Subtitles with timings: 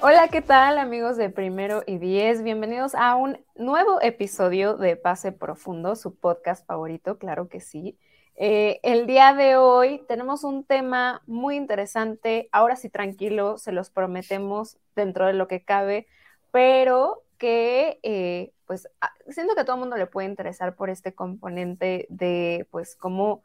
[0.00, 2.44] Hola, ¿qué tal amigos de Primero y Diez?
[2.44, 7.98] Bienvenidos a un nuevo episodio de Pase Profundo, su podcast favorito, claro que sí.
[8.36, 13.90] Eh, el día de hoy tenemos un tema muy interesante, ahora sí tranquilo, se los
[13.90, 16.06] prometemos dentro de lo que cabe,
[16.52, 18.88] pero que eh, pues
[19.30, 23.42] siento que a todo el mundo le puede interesar por este componente de pues cómo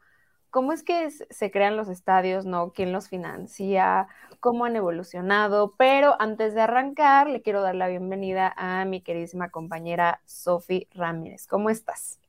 [0.54, 2.70] cómo es que se crean los estadios, ¿no?
[2.70, 4.06] ¿Quién los financia?
[4.44, 5.72] ¿Cómo han evolucionado?
[5.78, 11.46] Pero antes de arrancar, le quiero dar la bienvenida a mi queridísima compañera Sofi Ramírez.
[11.46, 12.20] ¿Cómo estás?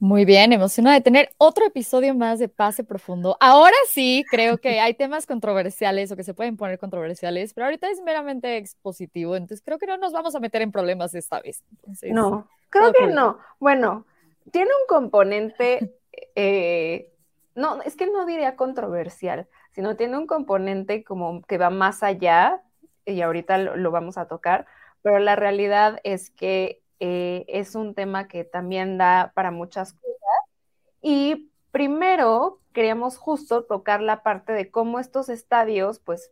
[0.00, 3.36] Muy bien, emocionada de tener otro episodio más de Pase Profundo.
[3.38, 7.88] Ahora sí, creo que hay temas controversiales o que se pueden poner controversiales, pero ahorita
[7.88, 11.62] es meramente expositivo, entonces creo que no nos vamos a meter en problemas esta vez.
[12.10, 13.38] no, creo que no.
[13.60, 14.04] Bueno,
[14.50, 15.94] tiene un componente
[16.34, 17.12] eh,
[17.54, 22.62] no, es que no diría controversial, sino tiene un componente como que va más allá,
[23.04, 24.66] y ahorita lo, vamos a tocar,
[25.02, 30.18] pero la realidad es que eh, es un tema que también da para muchas cosas.
[31.00, 36.30] Y primero queríamos justo tocar la parte de cómo estos estadios, pues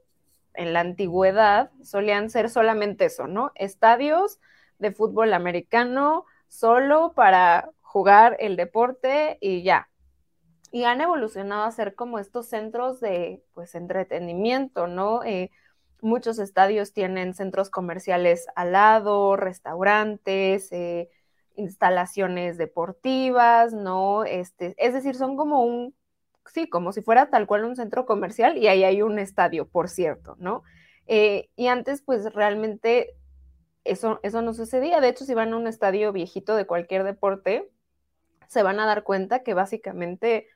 [0.55, 3.53] en la antigüedad solían ser solamente eso, ¿no?
[3.57, 4.41] Estadios
[4.79, 9.90] de fútbol americano solo para jugar el deporte y ya,
[10.71, 15.25] y han evolucionado a ser como estos centros de pues entretenimiento, ¿no?
[15.25, 15.51] Eh,
[16.01, 21.11] muchos estadios tienen centros comerciales al lado, restaurantes, eh,
[21.57, 24.25] instalaciones deportivas, ¿no?
[24.25, 25.95] Este, es decir, son como un,
[26.47, 29.89] sí, como si fuera tal cual un centro comercial y ahí hay un estadio, por
[29.89, 30.63] cierto, ¿no?
[31.07, 33.17] Eh, y antes, pues realmente
[33.85, 35.01] eso, eso no sucedía.
[35.01, 37.69] De hecho, si van a un estadio viejito de cualquier deporte,
[38.49, 40.49] se van a dar cuenta que básicamente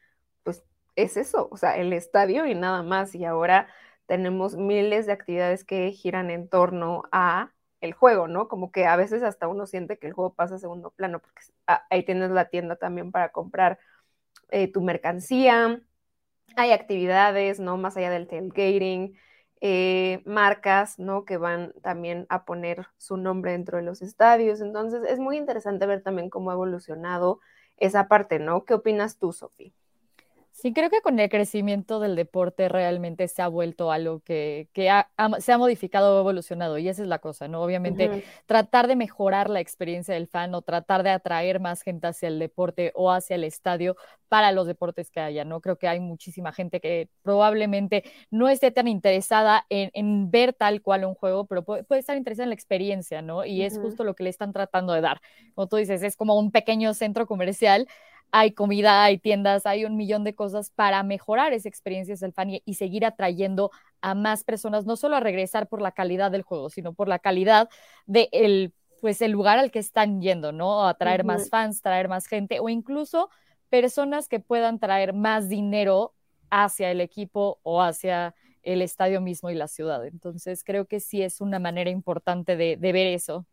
[0.97, 3.15] es eso, o sea, el estadio y nada más.
[3.15, 3.69] Y ahora
[4.07, 8.49] tenemos miles de actividades que giran en torno a el juego, ¿no?
[8.49, 11.43] Como que a veces hasta uno siente que el juego pasa a segundo plano, porque
[11.91, 13.79] ahí tienes la tienda también para comprar
[14.51, 15.81] eh, tu mercancía,
[16.57, 17.77] hay actividades, ¿no?
[17.77, 19.19] Más allá del tailgating,
[19.61, 21.25] eh, marcas, ¿no?
[21.25, 24.61] Que van también a poner su nombre dentro de los estadios.
[24.61, 27.41] Entonces, es muy interesante ver también cómo ha evolucionado
[27.77, 28.65] esa parte, ¿no?
[28.65, 29.73] ¿Qué opinas tú, Sofía?
[30.55, 35.53] Sí, creo que con el crecimiento del deporte realmente se ha vuelto algo que, se
[35.53, 37.61] ha modificado o evolucionado y esa es la cosa, ¿no?
[37.61, 42.29] Obviamente tratar de mejorar la experiencia del fan o tratar de atraer más gente hacia
[42.29, 43.97] el deporte o hacia el estadio
[44.29, 45.61] para los deportes que haya, ¿no?
[45.61, 51.05] Creo que hay muchísima gente que probablemente no esté tan interesada en, ver tal cual
[51.05, 53.45] un juego, pero puede, estar interesada en la experiencia, ¿no?
[53.45, 55.21] Y es justo lo que le están tratando de dar.
[55.57, 57.89] Como tú dices, es como un pequeño centro comercial
[58.37, 62.51] hay comida, hay tiendas, hay un millón de cosas para mejorar esa experiencia del fan
[62.51, 66.69] y, seguir atrayendo a más personas, no solo a regresar por la calidad del juego,
[66.69, 67.69] sino por la calidad
[68.07, 70.85] de el, pues el lugar al que están yendo, ¿no?
[70.85, 73.31] A traer más fans, traer más gente o incluso
[73.69, 76.13] personas que puedan traer más dinero
[76.51, 78.35] hacia el equipo o hacia
[78.65, 80.05] el estadio mismo y la ciudad.
[80.07, 83.47] Entonces creo que sí es una manera importante de ver eso.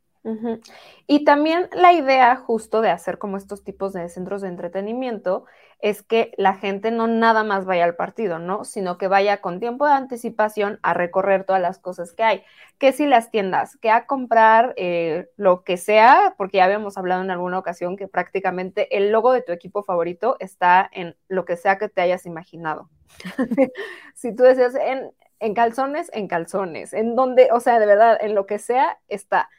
[1.07, 5.45] Y también la idea justo de hacer como estos tipos de centros de entretenimiento
[5.79, 8.63] es que la gente no nada más vaya al partido, ¿no?
[8.63, 12.43] Sino que vaya con tiempo de anticipación a recorrer todas las cosas que hay.
[12.77, 17.23] Que si las tiendas, que a comprar eh, lo que sea, porque ya habíamos hablado
[17.23, 21.57] en alguna ocasión que prácticamente el logo de tu equipo favorito está en lo que
[21.57, 22.89] sea que te hayas imaginado.
[24.15, 28.35] si tú decías en, en calzones, en calzones, en donde, o sea, de verdad, en
[28.35, 29.49] lo que sea, está.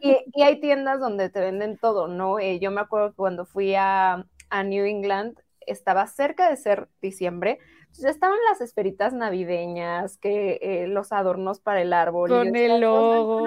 [0.00, 2.38] Y, hay tiendas donde te venden todo, ¿no?
[2.38, 4.24] Eh, yo me acuerdo que cuando fui a,
[4.64, 5.36] New England,
[5.66, 11.82] estaba cerca de ser diciembre, entonces estaban las esferitas navideñas, que eh, los adornos para
[11.82, 12.30] el árbol.
[12.30, 13.42] Con el logo.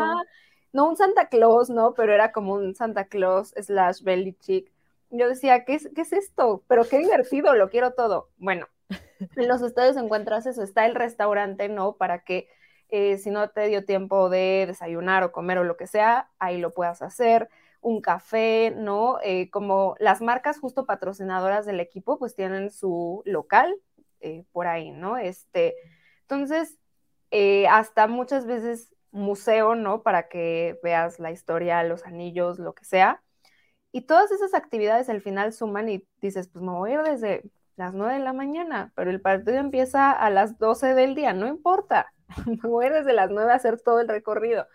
[0.73, 1.93] no un Santa Claus, ¿no?
[1.93, 4.73] Pero era como un Santa Claus slash belly chick.
[5.09, 6.63] Yo decía, ¿qué es, ¿qué es esto?
[6.67, 8.27] Pero qué divertido, lo quiero todo.
[8.37, 8.67] Bueno,
[9.35, 11.93] en los estadios encuentras eso, está el restaurante, ¿no?
[11.97, 12.47] Para que
[12.89, 16.57] eh, si no te dio tiempo de desayunar o comer o lo que sea, ahí
[16.57, 17.49] lo puedas hacer.
[17.81, 19.19] Un café, ¿no?
[19.23, 23.75] Eh, como las marcas justo patrocinadoras del equipo, pues tienen su local
[24.21, 25.17] eh, por ahí, ¿no?
[25.17, 25.75] Este,
[26.21, 26.77] entonces,
[27.69, 30.03] hasta muchas veces museo, ¿no?
[30.03, 33.23] Para que veas la historia, los anillos, lo que sea.
[33.91, 37.43] Y todas esas actividades al final suman y dices, pues me voy a ir desde
[37.77, 41.47] las 9 de la mañana, pero el partido empieza a las 12 del día, no
[41.47, 42.11] importa,
[42.63, 44.67] voy desde las 9 a hacer todo el recorrido.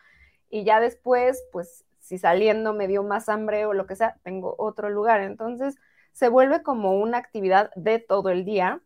[0.49, 4.55] Y ya después, pues si saliendo me dio más hambre o lo que sea, tengo
[4.59, 5.21] otro lugar.
[5.21, 5.77] Entonces
[6.13, 8.81] se vuelve como una actividad de todo el día.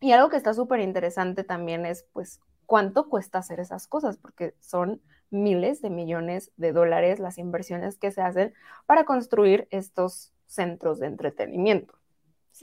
[0.00, 4.54] Y algo que está súper interesante también es, pues, cuánto cuesta hacer esas cosas, porque
[4.60, 8.54] son miles de millones de dólares las inversiones que se hacen
[8.86, 11.94] para construir estos centros de entretenimiento.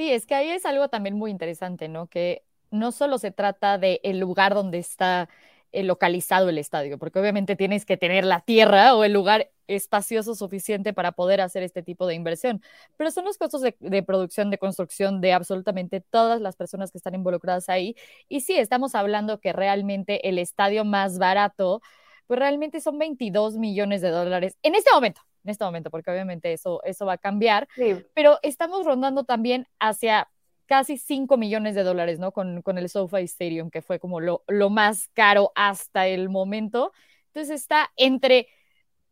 [0.02, 2.08] Sí, es que ahí es algo también muy interesante, ¿no?
[2.08, 5.30] Que no solo se trata del el lugar donde está
[5.72, 10.34] eh, localizado el estadio, porque obviamente tienes que tener la tierra o el lugar espacioso
[10.34, 12.64] suficiente para poder hacer este tipo de inversión,
[12.98, 16.98] pero son los costos de, de, producción, de construcción de absolutamente todas las personas que
[16.98, 17.96] están involucradas ahí.
[18.28, 21.80] Y sí, estamos hablando que realmente el estadio más barato
[22.26, 26.54] pues realmente son 22 millones de dólares en este momento, en este momento, porque obviamente
[26.54, 27.68] eso, eso va a cambiar,
[28.14, 30.30] pero estamos rondando también hacia
[30.66, 32.32] casi 5 millones de dólares, ¿no?
[32.32, 36.94] Con, con el SoFi Stadium, que fue como lo, lo más caro hasta el momento.
[37.28, 38.48] Entonces está entre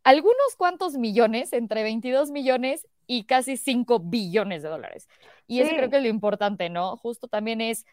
[0.03, 5.07] algunos cuantos millones, entre 22 millones y casi 5 billones de dólares.
[5.47, 6.95] Y eso creo que es lo importante, ¿no?
[6.95, 7.85] Justo también es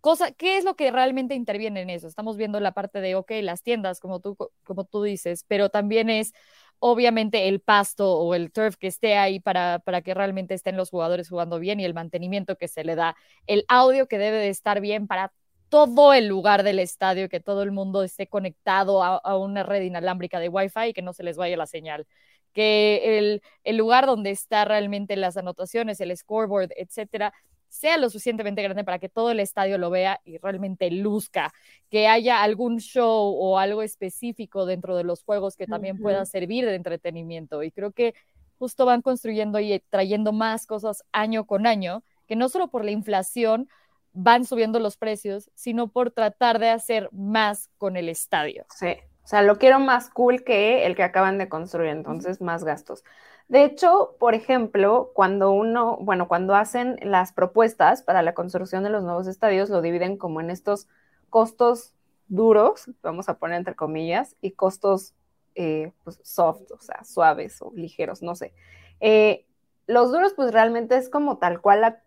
[0.00, 2.06] cosa, ¿qué es lo que realmente interviene en eso?
[2.06, 6.08] Estamos viendo la parte de, ok, las tiendas, como tú, como tú dices, pero también
[6.08, 6.32] es
[6.80, 10.90] obviamente el pasto o el turf que esté ahí para, para que realmente estén los
[10.90, 13.16] jugadores jugando bien y el mantenimiento que se le da,
[13.46, 15.32] el audio que debe de estar bien para
[15.68, 20.40] todo el lugar del estadio, que todo el mundo esté conectado a, una red inalámbrica
[20.40, 22.06] de Wi-Fi y que no se les vaya la señal
[22.52, 27.32] que el, el, lugar donde está realmente las anotaciones, el scoreboard, etcétera,
[27.70, 31.54] sea lo suficientemente grande para que todo el estadio lo vea y realmente luzca,
[31.88, 36.66] que haya algún show o algo específico dentro de los juegos que también pueda servir
[36.66, 37.62] de entretenimiento.
[37.62, 38.14] Y creo que
[38.58, 42.90] justo van construyendo y trayendo más cosas año con año, que no solo por la
[42.90, 43.68] inflación
[44.12, 48.66] van subiendo los precios, sino por tratar de hacer más con el estadio.
[48.76, 52.64] Sí, o sea, lo quiero más cool que el que acaban de construir, entonces más
[52.64, 53.04] gastos.
[53.50, 58.90] De hecho, por ejemplo, cuando uno, bueno, cuando hacen las propuestas para la construcción de
[58.90, 60.86] los nuevos estadios, lo dividen como en estos
[61.30, 61.96] costos
[62.28, 65.14] duros, vamos a poner entre comillas, y costos
[65.56, 68.54] eh, pues, soft, o sea, suaves o ligeros, no sé.
[69.00, 69.46] Eh,
[69.88, 71.98] los duros, pues realmente es como tal cual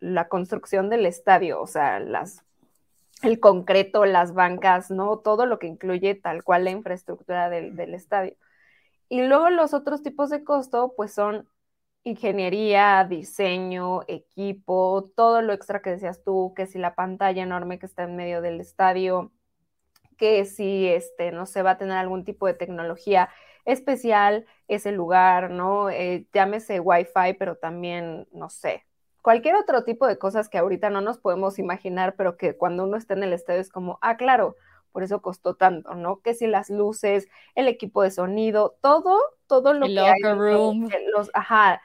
[0.00, 2.42] la, construcción del estadio, o sea, las,
[3.20, 5.18] el concreto, las bancas, ¿no?
[5.18, 8.34] Todo lo que incluye tal cual la infraestructura del estadio.
[9.08, 11.48] Y luego los otros tipos de costo, pues son
[12.04, 17.86] ingeniería, diseño, equipo, todo lo extra que decías tú, que si la pantalla enorme que
[17.86, 19.32] está en medio del estadio,
[20.16, 23.28] que si este, no se va a tener algún tipo de tecnología
[23.64, 25.90] especial ese lugar, ¿no?
[25.90, 28.86] Eh, llámese Wi-Fi, pero también, no sé,
[29.22, 32.96] cualquier otro tipo de cosas que ahorita no nos podemos imaginar, pero que cuando uno
[32.96, 34.56] está en el estadio es como, ah, claro,
[34.96, 36.22] por eso costó tanto, ¿no?
[36.22, 40.88] Que si las luces, el equipo de sonido, todo, todo lo el que hay, room.
[41.14, 41.82] los, ajá,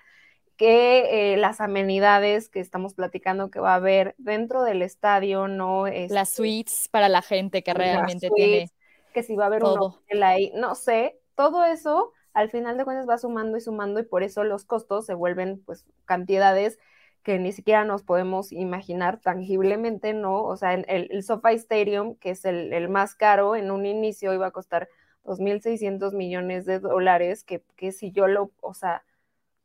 [0.56, 5.88] que eh, las amenidades que estamos platicando que va a haber dentro del estadio, ¿no?
[5.88, 8.72] Es, las suites para la gente que realmente tiene.
[9.14, 9.88] Que si va a haber todo.
[9.88, 14.00] un hotel ahí, no sé, todo eso al final de cuentas va sumando y sumando
[14.00, 16.80] y por eso los costos se vuelven pues cantidades
[17.24, 20.44] que ni siquiera nos podemos imaginar tangiblemente, ¿no?
[20.44, 24.48] O sea, el, el SoFi Stadium, que es el, más caro, en un inicio iba
[24.48, 24.90] a costar
[25.24, 29.04] 2.600 millones de dólares, que, que, si yo lo, o sea,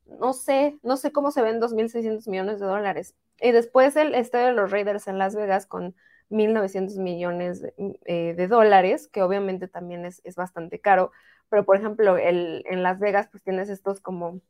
[0.07, 3.15] no sé, no sé cómo se ven 2.600 millones de dólares.
[3.41, 5.95] Y después el estadio de los Raiders en Las Vegas con
[6.31, 11.13] 1.900 millones de, eh, de, dólares, que obviamente también es, es bastante caro,
[11.49, 14.41] pero por ejemplo, el, en Las Vegas pues tienes estos como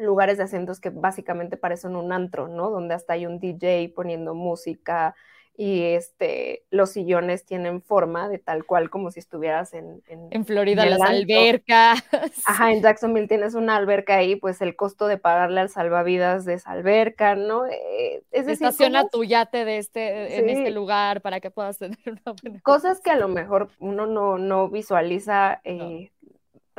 [0.00, 2.70] lugares de asientos que básicamente parecen un antro, ¿no?
[2.70, 5.14] Donde hasta hay un DJ poniendo música
[5.56, 10.02] y este, los sillones tienen forma de tal cual como si estuvieras en...
[10.08, 11.16] En, en Florida, en las antro.
[11.16, 12.02] albercas.
[12.46, 16.54] Ajá, en Jacksonville tienes una alberca ahí, pues el costo de pagarle al salvavidas de
[16.54, 17.66] esa alberca, ¿no?
[17.66, 20.34] Eh, es decir, Estaciona tu yate de este, sí.
[20.36, 22.60] en este lugar para que puedas tener una buena...
[22.62, 25.60] Cosas que a lo mejor uno no, no visualiza...
[25.64, 26.19] Eh, no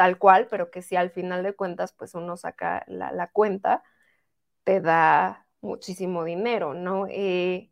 [0.02, 3.84] tal cual, pero que si al final de cuentas, pues uno saca la, cuenta,
[4.64, 7.06] te da muchísimo dinero, ¿no?
[7.08, 7.70] Eh,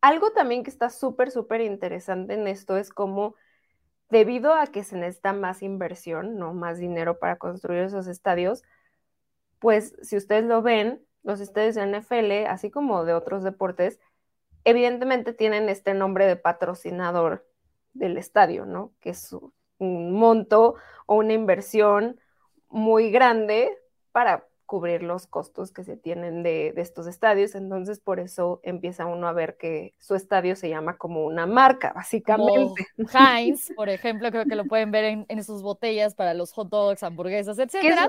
[0.00, 3.34] algo también que está súper, súper interesante en esto es como,
[4.10, 6.54] debido a que se necesita más inversión, ¿no?
[6.54, 8.62] Más dinero para construir esos estadios,
[9.58, 13.98] pues si ustedes lo ven, los estadios de NFL, así como de otros deportes,
[14.62, 17.44] evidentemente tienen este nombre de patrocinador
[17.92, 18.92] del estadio, ¿no?
[19.00, 19.52] Que es su,
[19.84, 22.20] monto o una inversión
[22.68, 23.76] muy grande
[24.12, 27.54] para cubrir los costos que se tienen de, estos estadios.
[27.54, 31.92] Entonces, por eso empieza uno a ver que su estadio se llama como una marca,
[31.92, 32.86] básicamente.
[33.12, 37.02] Heinz, por ejemplo, creo que lo pueden ver en, sus botellas para los hot dogs,
[37.02, 38.08] hamburguesas, etcétera.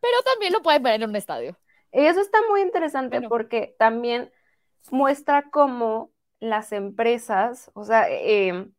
[0.00, 1.56] Pero también lo pueden ver en un estadio.
[1.90, 4.30] Eso está muy interesante porque también
[4.92, 8.72] muestra cómo las empresas, o sea, em,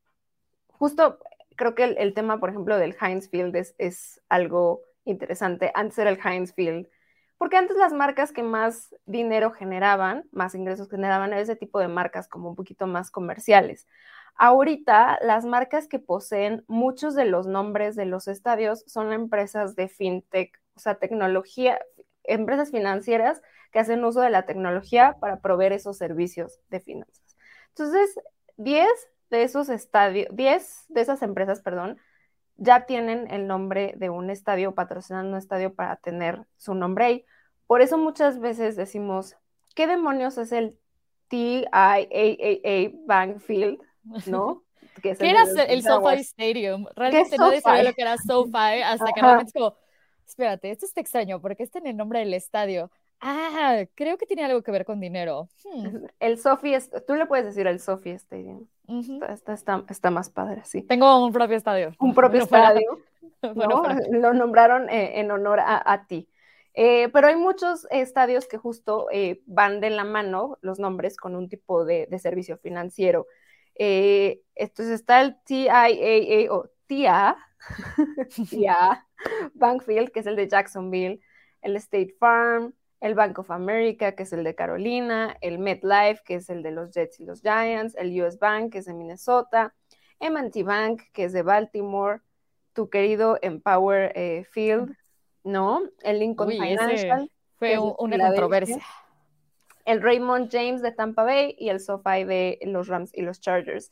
[0.68, 1.20] justo
[1.56, 5.72] creo que el, tema, por ejemplo, del Heinz Field es, es algo interesante.
[5.74, 6.88] Antes era el Heinz Field
[7.38, 11.88] porque antes las marcas que más dinero generaban, más ingresos generaban, eran ese tipo de
[11.88, 13.88] marcas como un poquito más comerciales.
[14.36, 19.88] Ahorita las marcas que poseen muchos de los nombres de los estadios son empresas de
[19.90, 21.80] fintech, o sea, tecnología,
[22.24, 27.38] empresas financieras que hacen uso de la tecnología para proveer esos servicios de finanzas.
[27.70, 28.16] Entonces,
[28.58, 28.88] 10
[29.36, 31.98] de esos estadios, 10 de esas empresas, perdón,
[32.58, 37.26] ya tienen el nombre de un estadio, patrocinando un estadio para tener su nombre ahí.
[37.68, 39.36] Por eso muchas veces decimos,
[39.76, 40.78] ¿qué demonios es el
[41.28, 43.80] TIAAA Bank Field?
[44.28, 44.64] ¿No?
[45.02, 46.86] ¿Qué era el, SoFi Stadium?
[46.96, 49.76] Realmente nadie sabía lo que era SoFi hasta que realmente es como,
[50.26, 52.90] espérate, esto está extraño, porque está en el nombre del estadio.
[53.20, 55.50] Ah, creo que tiene algo que ver con dinero.
[55.64, 56.06] Hmm.
[56.20, 56.74] El Sofi,
[57.08, 58.68] tú le puedes decir el Sofi Stadium.
[59.88, 60.82] Está, más padre, sí.
[60.84, 61.94] Tengo un propio estadio.
[62.00, 63.00] Un propio estadio.
[64.12, 66.30] Lo nombraron eh, en honor a, ti.
[66.74, 71.36] Eh, pero hay muchos estadios que justo eh, van de la mano los nombres con
[71.36, 73.28] un tipo de, servicio financiero.
[73.76, 77.36] entonces está el TIAA o TIA,
[78.50, 79.08] TIA
[79.54, 81.20] Bankfield, que es el de Jacksonville,
[81.62, 86.36] el State Farm, el Bank of America, que es el de Carolina, el MetLife, que
[86.36, 89.74] es el de los Jets y los Giants, el US Bank, que es de Minnesota,
[90.20, 92.22] M&T Bank, que es de Baltimore,
[92.74, 94.96] tu querido Empower eh, Field,
[95.44, 95.82] ¿no?
[96.04, 97.30] El Lincoln Financial.
[97.58, 98.82] Fue una controversia.
[99.86, 103.92] El Raymond James de Tampa Bay y el SoFi de los Rams y los Chargers.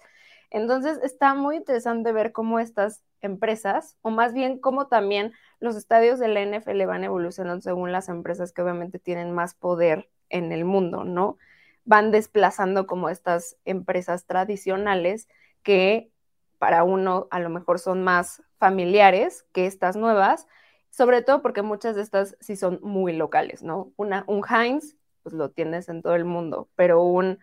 [0.49, 5.33] Entonces está muy interesante ver cómo estas empresas, o más bien cómo también
[5.63, 10.09] los estadios de la NFL van evolucionando según las empresas que obviamente tienen más poder
[10.27, 11.37] en el mundo, ¿no?
[11.85, 15.29] Van desplazando como estas empresas tradicionales
[15.63, 16.11] que
[16.59, 20.47] para uno a lo mejor son más familiares que estas nuevas,
[20.89, 23.93] sobre todo porque muchas de estas sí son muy locales, ¿no?
[23.95, 27.39] Una, un Heinz, pues lo tienes en todo el mundo, pero un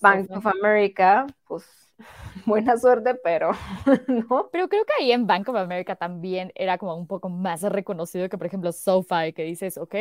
[0.00, 1.94] Bank of America, pues
[2.48, 3.52] buena suerte, pero
[4.08, 4.48] no.
[4.52, 8.28] Pero creo que ahí en Bank of America también era como un poco más reconocido
[8.28, 9.94] que, por ejemplo, SoFi, que dices, ok,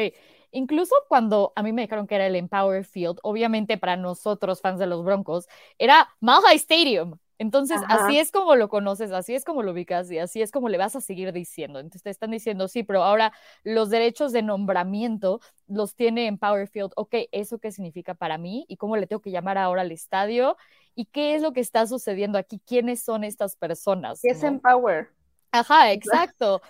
[0.51, 4.79] incluso cuando a mí me dijeron que era el Empower Field, obviamente para nosotros, fans
[4.79, 7.17] de los Broncos, era Mile Stadium.
[7.39, 10.70] Entonces, así es como lo conoces, así es como lo ubicas y así es como
[10.70, 11.79] le vas a seguir diciendo.
[11.79, 13.32] Entonces, te están diciendo, sí, pero ahora
[13.63, 16.91] los derechos de nombramiento los tiene en Powerfield.
[16.96, 18.65] Ok, ¿eso qué significa para mí?
[18.67, 20.58] ¿Y cómo le tengo que llamar ahora al estadio?
[20.96, 22.60] ¿Y qué es lo que está sucediendo aquí?
[22.65, 24.20] ¿Quiénes son estas personas?
[24.22, 25.10] ¿Qué es Empower?
[25.51, 26.62] Ajá, exacto.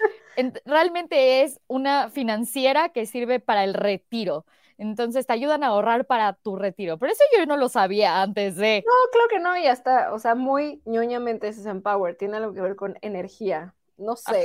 [0.65, 4.45] realmente es una financiera que sirve para el retiro.
[4.77, 6.97] Entonces te ayudan a ahorrar para tu retiro.
[6.97, 8.83] Pero eso yo no lo sabía antes de.
[8.85, 12.61] No, creo que no, y hasta, o sea, muy ñoñamente es Empower, tiene algo que
[12.61, 13.73] ver con energía.
[13.97, 14.43] No sé.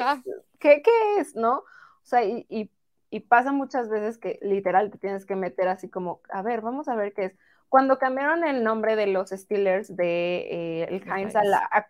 [0.59, 1.59] ¿Qué, ¿Qué, es, no?
[1.59, 2.71] O sea, y, y,
[3.11, 6.89] y, pasa muchas veces que literal te tienes que meter así como, a ver, vamos
[6.89, 7.35] a ver qué es.
[7.69, 11.87] Cuando cambiaron el nombre de los Steelers de eh, el Heinz a, la, a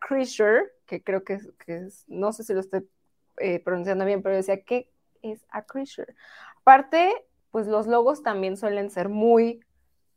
[0.87, 2.89] que creo que, que es, no sé si lo estoy
[3.39, 4.91] eh, pronunciando bien, pero decía, ¿qué
[5.23, 5.65] es a
[6.61, 7.13] Aparte,
[7.53, 9.61] pues los logos también suelen ser muy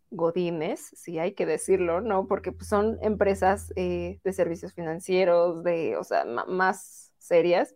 [0.10, 2.28] godines, si hay que decirlo, ¿no?
[2.28, 7.76] Porque pues, son empresas eh, de servicios financieros, de, o sea, más serias.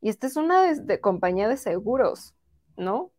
[0.00, 2.34] Y esta es una de, compañía de seguros,
[2.76, 3.10] ¿no?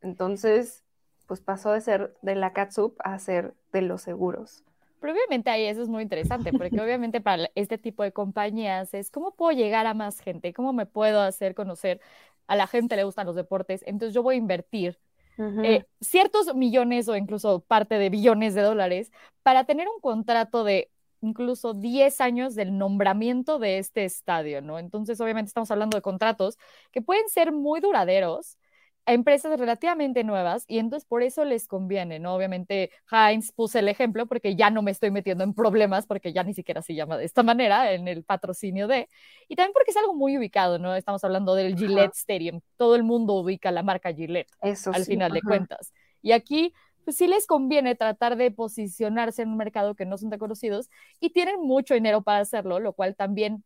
[0.00, 0.84] Entonces,
[1.26, 4.64] pues pasó de ser de la catsup a ser de los seguros.
[5.00, 9.10] Pero obviamente ahí eso es muy interesante, porque obviamente para este tipo de compañías es
[9.10, 12.00] cómo puedo llegar a más gente, cómo me puedo hacer conocer
[12.46, 14.98] a la gente le gustan los deportes, entonces yo voy a invertir
[15.36, 19.10] eh, ciertos millones o incluso parte de billones de dólares
[19.42, 20.90] para tener un contrato de
[21.22, 24.78] incluso 10 años del nombramiento de este estadio, ¿no?
[24.78, 26.58] Entonces, obviamente estamos hablando de contratos
[26.92, 28.58] que pueden ser muy duraderos,
[29.06, 32.34] a empresas relativamente nuevas y entonces por eso les conviene, ¿no?
[32.34, 36.42] Obviamente Heinz puse el ejemplo porque ya no me estoy metiendo en problemas porque ya
[36.42, 39.08] ni siquiera se llama de esta manera en el patrocinio de,
[39.48, 40.94] y también porque es algo muy ubicado, ¿no?
[40.94, 45.32] Estamos hablando del Gillette Stadium, todo el mundo ubica la marca Gillette eso al final
[45.32, 45.92] de cuentas.
[46.22, 46.72] Y aquí
[47.04, 50.88] pues sí les conviene tratar de posicionarse en un mercado que no son tan conocidos
[51.20, 53.62] y tienen mucho dinero para hacerlo, lo cual también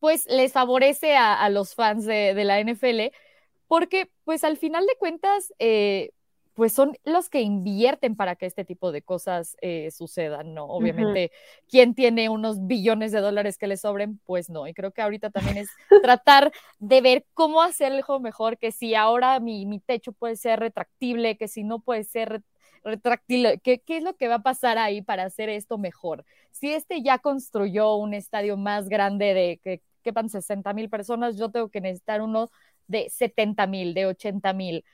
[0.00, 3.10] pues les favorece a, los fans de, la NFL,
[3.66, 6.10] porque pues al final de cuentas, eh,
[6.54, 10.66] pues son los que invierten para que este tipo de cosas eh, sucedan, ¿no?
[10.66, 11.32] Obviamente,
[11.68, 14.20] ¿quién tiene unos billones de dólares que le sobren?
[14.24, 15.68] Pues no, y creo que ahorita también es
[16.02, 21.36] tratar de ver cómo hacerlo mejor, que si ahora mi, mi techo puede ser retractible,
[21.36, 22.42] que si no puede ser
[22.84, 26.24] retráctil, ¿qué, ¿qué, es lo que va a pasar ahí para hacer esto mejor?
[26.52, 31.50] Si este ya construyó un estadio más grande de que quepan 60 mil personas, yo
[31.50, 32.50] tengo que necesitar uno
[32.86, 34.84] de 70 mil, de 80 mil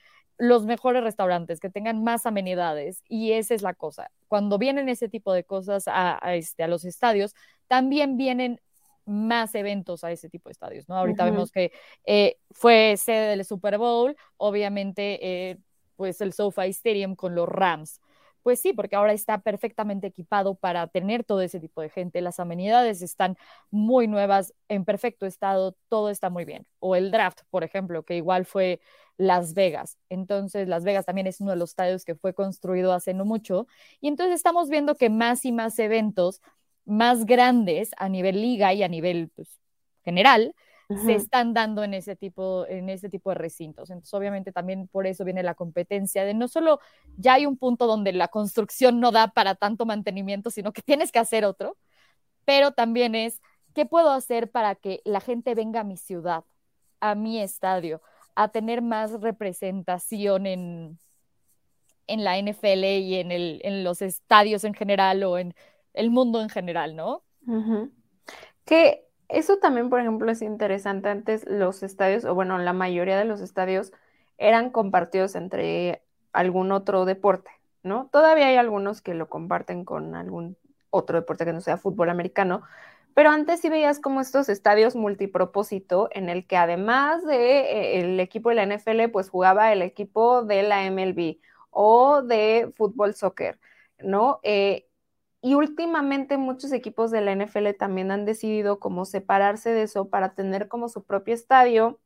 [0.41, 3.05] los mejores restaurantes, que tengan más amenidades.
[3.09, 4.11] Y esa es la cosa.
[4.27, 7.35] Cuando vienen ese tipo de cosas a, este, a los estadios,
[7.69, 8.59] también vienen
[9.05, 10.97] más eventos a ese tipo de estadios, ¿no?
[10.97, 11.73] Ahorita vemos que
[12.07, 15.19] eh, fue sede del Super Bowl, obviamente,
[15.51, 15.59] eh,
[15.97, 18.01] pues el SoFi Stadium con los Rams.
[18.43, 22.21] Pues sí, porque ahora está perfectamente equipado para tener todo ese tipo de gente.
[22.23, 23.37] Las amenidades están
[23.71, 26.67] muy nuevas, en perfecto estado, todo está muy bien.
[26.79, 28.81] O el draft, por ejemplo, que igual fue
[29.19, 29.99] Las Vegas.
[30.09, 33.67] Entonces, Las Vegas también es uno de los estadios que fue construido hace no mucho.
[34.01, 36.41] Y entonces estamos viendo que más y más eventos
[36.87, 39.49] más grandes a nivel liga y a nivel pues,
[40.05, 40.55] general
[40.97, 43.91] se están dando en ese tipo, en ese tipo de recintos.
[43.91, 46.81] Entonces, obviamente, también por eso viene la competencia de no solo
[47.17, 51.13] ya hay un punto donde la construcción no da para tanto mantenimiento, sino que tienes
[51.13, 51.77] que hacer otro,
[52.45, 53.41] pero también es
[53.75, 56.45] qué puedo hacer para que la gente venga a mi ciudad,
[56.99, 58.03] a mi estadio,
[58.35, 60.99] a tener más representación en,
[62.09, 65.55] en la NFL y en, el, en los estadios en general o en
[65.93, 67.23] el mundo en general, ¿no?
[68.65, 71.09] Que eso también, por ejemplo, es interesante.
[71.09, 73.93] Antes los estadios, o bueno, la mayoría de los estadios
[74.39, 77.51] eran compartidos entre algún otro deporte,
[77.83, 78.09] ¿no?
[78.13, 80.57] Todavía hay algunos que lo comparten con algún
[80.91, 82.63] otro deporte que no sea fútbol americano,
[83.15, 88.51] pero antes sí veías como estos estadios multipropósito en el que además de, eh, equipo
[88.51, 91.39] de la NFL, pues jugaba el equipo de la MLB
[91.71, 93.59] o de fútbol soccer,
[93.99, 94.41] ¿no?
[94.43, 94.87] Eh,
[95.43, 100.35] y últimamente muchos equipos de la NFL también han decidido como separarse de eso para
[100.35, 101.99] tener como su propio estadio,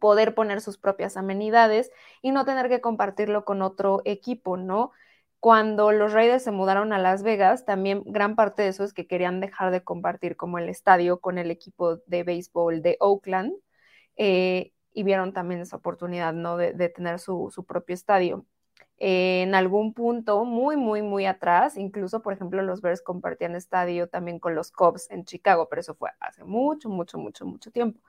[0.00, 1.90] poder poner sus propias amenidades
[2.22, 4.92] y no tener que compartirlo con otro equipo, ¿no?
[5.40, 9.06] Cuando los Raiders se mudaron a Las Vegas, también gran parte de eso es que
[9.06, 13.54] querían dejar de compartir como el estadio con el equipo de béisbol de Oakland
[14.16, 16.56] eh, y vieron también esa oportunidad, ¿no?
[16.56, 18.46] De, de tener su, su propio estadio
[19.04, 21.76] en algún punto muy, muy, muy atrás.
[21.76, 25.96] Incluso, por ejemplo, los Bears compartían estadio también con los Cubs en Chicago, pero eso
[25.96, 28.00] fue hace mucho, mucho, mucho, mucho tiempo.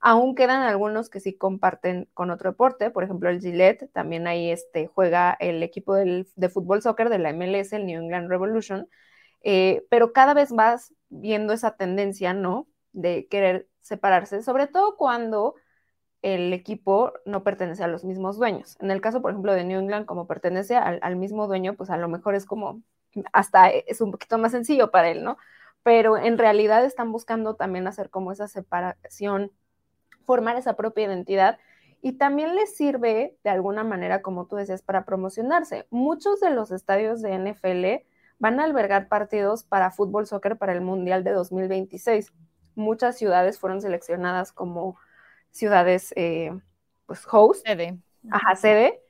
[0.00, 4.50] Aún quedan algunos que sí comparten con otro deporte, por ejemplo el Gillette, también ahí
[4.50, 8.88] este, juega el equipo de fútbol soccer de la MLS, el New England Revolution,
[9.42, 12.66] eh, pero cada vez más viendo esa tendencia, ¿no?
[12.92, 15.54] De querer separarse, sobre todo cuando
[16.22, 18.76] el equipo no pertenece a los mismos dueños.
[18.80, 21.96] En el caso, por ejemplo, de New England, como pertenece al, mismo dueño, pues a
[21.96, 22.82] lo mejor es como,
[23.32, 25.38] hasta es un poquito más sencillo para él, ¿no?
[25.82, 29.50] Pero en realidad están buscando también hacer como esa separación,
[30.26, 31.58] formar esa propia identidad
[32.02, 35.86] y también les sirve de alguna manera, como tú decías, para promocionarse.
[35.90, 38.06] Muchos de los estadios de NFL
[38.38, 42.32] van a albergar partidos para fútbol, soccer para el Mundial de 2026.
[42.74, 44.96] Muchas ciudades fueron seleccionadas como
[45.50, 46.52] ciudades, eh,
[47.06, 47.66] pues, host.
[47.66, 47.98] Sede.
[48.30, 49.00] Ajá, sede.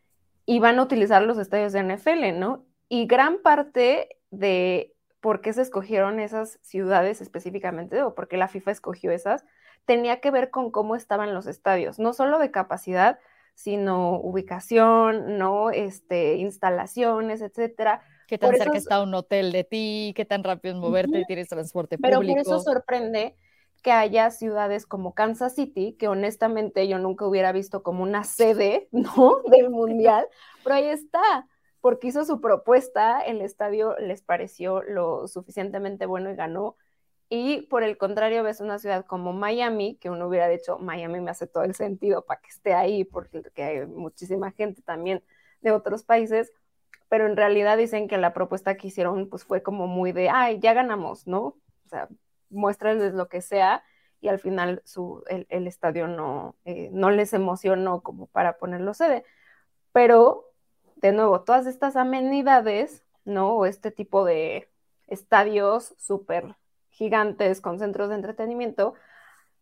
[0.47, 2.65] Y van a utilizar los estadios de NFL, ¿no?
[2.89, 8.49] Y gran parte de por qué se escogieron esas ciudades específicamente o por qué la
[8.49, 9.45] FIFA escogió esas,
[9.85, 13.19] tenía que ver con cómo estaban los estadios, no solo de capacidad,
[13.55, 15.71] sino ubicación, ¿no?
[15.71, 18.03] Este, instalaciones, etcétera.
[18.27, 21.99] Qué tan cerca está un hotel de ti, qué tan rápido es moverte, tienes transporte
[21.99, 22.21] público.
[22.21, 23.37] Pero por eso sorprende
[23.83, 28.89] que haya ciudades como Kansas City, que honestamente yo nunca hubiera visto como una sede,
[28.93, 29.41] ¿no?
[29.51, 30.27] Del mundial,
[30.63, 31.49] pero ahí está,
[31.81, 36.77] porque hizo su propuesta, el estadio les pareció lo suficientemente bueno y ganó.
[37.29, 41.31] Y por el contrario, ves una ciudad como Miami, que uno hubiera dicho, Miami me
[41.31, 45.23] hace todo el sentido para que esté ahí, porque hay muchísima gente también
[45.61, 46.53] de otros países,
[47.09, 50.59] pero en realidad dicen que la propuesta que hicieron pues fue como muy de, ay,
[50.61, 51.41] ya ganamos, ¿no?
[51.41, 52.09] O sea,
[52.51, 53.83] muéstrales lo que sea
[54.21, 59.25] y al final su, el, estadio no, eh, no les emocionó como para ponerlo sede.
[59.93, 60.45] Pero,
[60.97, 63.55] de nuevo, todas estas amenidades, ¿no?
[63.57, 64.71] O este tipo de
[65.07, 66.57] estadios súper
[66.91, 68.95] gigantes con centros de entretenimiento,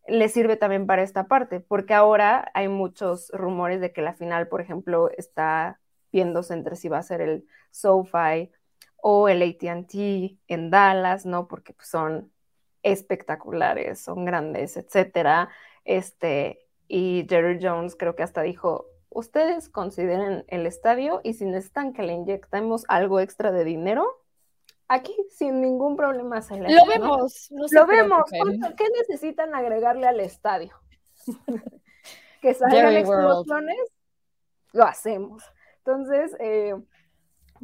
[0.09, 4.49] les sirve también para esta parte, porque ahora hay muchos rumores de que la final,
[4.49, 8.51] por ejemplo, está viéndose entre si va a ser el SoFi
[8.97, 9.95] o el ATT
[10.49, 11.47] en Dallas, ¿no?
[11.47, 12.33] Porque pues, son
[12.93, 15.49] espectaculares, son grandes, etcétera.
[15.85, 21.93] Este, y Jerry Jones creo que hasta dijo, ustedes consideren el estadio y si necesitan
[21.93, 24.07] que le inyectemos algo extra de dinero,
[24.89, 28.25] aquí sin ningún problema se Lo vemos, lo vemos.
[28.77, 30.75] ¿Qué necesitan agregarle al estadio?
[32.41, 33.79] que salgan explosiones,
[34.73, 35.43] lo hacemos.
[35.79, 36.75] Entonces, eh,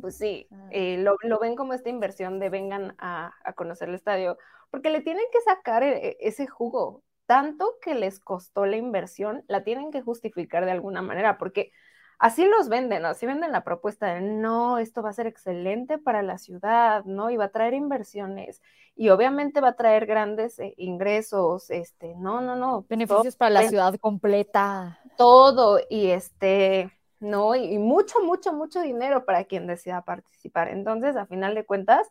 [0.01, 0.69] pues sí, ah.
[0.71, 4.39] eh, lo, ven como esta inversión de vengan a, conocer el estadio,
[4.75, 7.05] porque le tienen que sacar e, ese jugo.
[7.27, 11.71] Tanto que les costó la inversión, la tienen que justificar de alguna manera, porque
[12.19, 16.23] así los venden, así venden la propuesta de no, esto va a ser excelente para
[16.23, 17.31] la ciudad, ¿no?
[17.31, 18.63] Y va a traer inversiones
[18.97, 22.85] y obviamente va a traer grandes eh, ingresos, este, no, no, no.
[22.89, 24.99] Beneficios para la ciudad completa.
[25.17, 30.67] Todo, y este, no, y, mucho, mucho, mucho dinero para quien decida participar.
[30.67, 32.11] Entonces, a final de cuentas,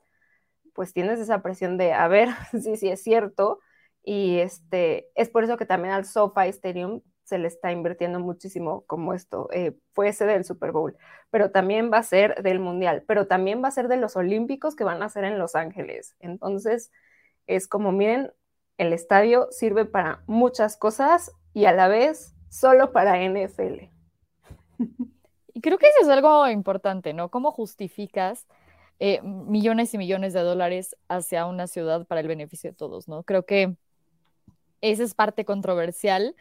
[0.73, 2.29] pues tienes esa presión de, a ver,
[2.62, 3.59] sí, sí es cierto,
[4.03, 8.83] y este, es por eso que también al SoFi Stadium se le está invirtiendo muchísimo
[8.86, 9.47] como esto.
[9.53, 10.97] Eh, fue sede del Super Bowl,
[11.31, 14.75] pero también va a ser del Mundial, pero también va a ser de los Olímpicos
[14.75, 16.15] que van a ser en Los Ángeles.
[16.19, 16.91] Entonces,
[17.47, 18.31] es como, miren,
[18.77, 23.89] el estadio sirve para muchas cosas y a la vez solo para NFL.
[25.55, 27.29] Y creo que eso es algo importante, ¿no?
[27.29, 28.47] ¿Cómo justificas
[28.99, 33.23] eh, millones y millones de dólares hacia una ciudad para el beneficio de todos, ¿no?
[33.23, 33.75] Creo que
[34.82, 36.36] esa es parte controversial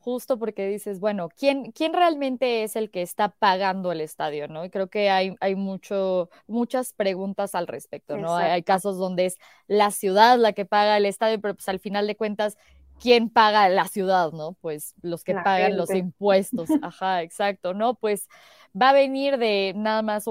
[0.00, 4.48] justo porque dices, bueno, ¿quién, ¿quién realmente es el que está pagando el estadio?
[4.48, 4.64] ¿no?
[4.64, 8.34] Y creo que hay, hay mucho, muchas preguntas al respecto, ¿no?
[8.34, 12.06] Hay, casos donde es la ciudad la que paga el estadio, pero pues al final
[12.06, 12.56] de cuentas,
[12.98, 14.32] ¿quién paga la ciudad?
[14.32, 14.54] ¿no?
[14.54, 17.94] Pues los que pagan los impuestos, ajá, exacto, ¿no?
[17.94, 18.26] Pues
[18.80, 20.24] va a venir de nada más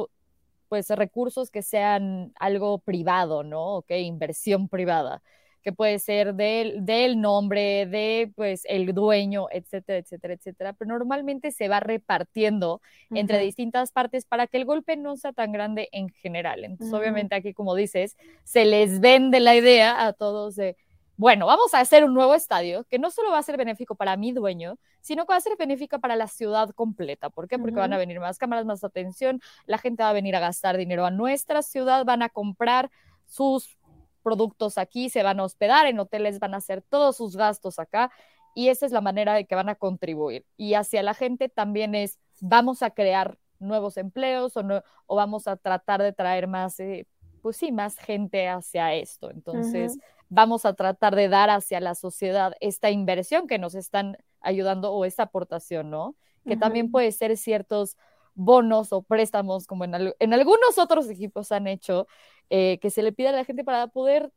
[0.69, 3.77] pues recursos que sean algo privado, ¿no?
[3.77, 5.21] Ok, inversión privada
[5.61, 11.51] que puede ser del, del nombre, de pues el dueño, etcétera, etcétera, etcétera, pero normalmente
[11.51, 16.09] se va repartiendo entre distintas partes para que el golpe no sea tan grande en
[16.09, 16.63] general.
[16.63, 20.77] Entonces, obviamente aquí, como dices, se les vende la idea a todos de,
[21.19, 24.15] bueno, vamos a hacer un nuevo estadio que no solo va a ser benéfico para
[24.15, 27.29] mi dueño, sino que va a ser benéfico para la ciudad completa.
[27.29, 27.59] ¿Por qué?
[27.59, 30.77] Porque van a venir más cámaras, más atención, la gente va a venir a gastar
[30.77, 32.89] dinero a nuestra ciudad, van a comprar
[33.25, 33.77] sus
[34.23, 38.11] productos aquí, se van a hospedar en hoteles, van a hacer todos sus gastos acá
[38.55, 40.45] y esa es la manera de que van a contribuir.
[40.55, 45.49] Y hacia la gente también es, vamos a crear nuevos empleos o, no, o vamos
[45.49, 47.07] a tratar de traer más, eh,
[47.41, 49.31] pues sí, más gente hacia esto.
[49.31, 49.97] Entonces,
[50.29, 55.05] vamos a tratar de dar hacia la sociedad esta inversión que nos están ayudando o
[55.05, 56.15] esta aportación, ¿no?
[56.45, 57.97] Que también puede ser ciertos
[58.33, 62.07] bonos o préstamos, como en, en algunos otros equipos han hecho,
[62.49, 64.31] eh, que se le pide a la gente para poder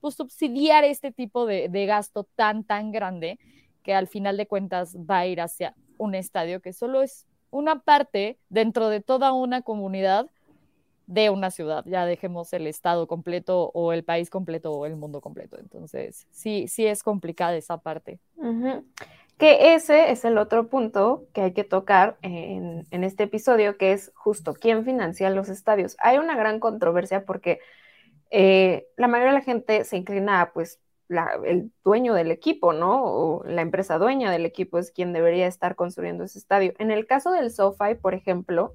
[0.00, 3.38] pues, subsidiar este tipo de, gasto tan, tan grande
[3.82, 7.80] que al final de cuentas va a ir hacia un estadio que solo es una
[7.80, 10.30] parte dentro de toda una comunidad
[11.06, 11.84] de una ciudad.
[11.86, 15.58] Ya dejemos el estado completo o el país completo o el mundo completo.
[15.58, 18.18] Entonces, sí, sí es complicada esa parte.
[19.38, 24.10] Que ese es el otro punto que hay que tocar en, este episodio, que es
[24.14, 25.96] justo quién financia los estadios.
[26.00, 27.60] Hay una gran controversia porque
[28.30, 30.80] eh, la mayoría de la gente se inclina pues
[31.44, 33.04] el dueño del equipo, ¿no?
[33.04, 36.72] O la empresa dueña del equipo es quien debería estar construyendo ese estadio.
[36.78, 38.74] En el caso del SoFi, por ejemplo,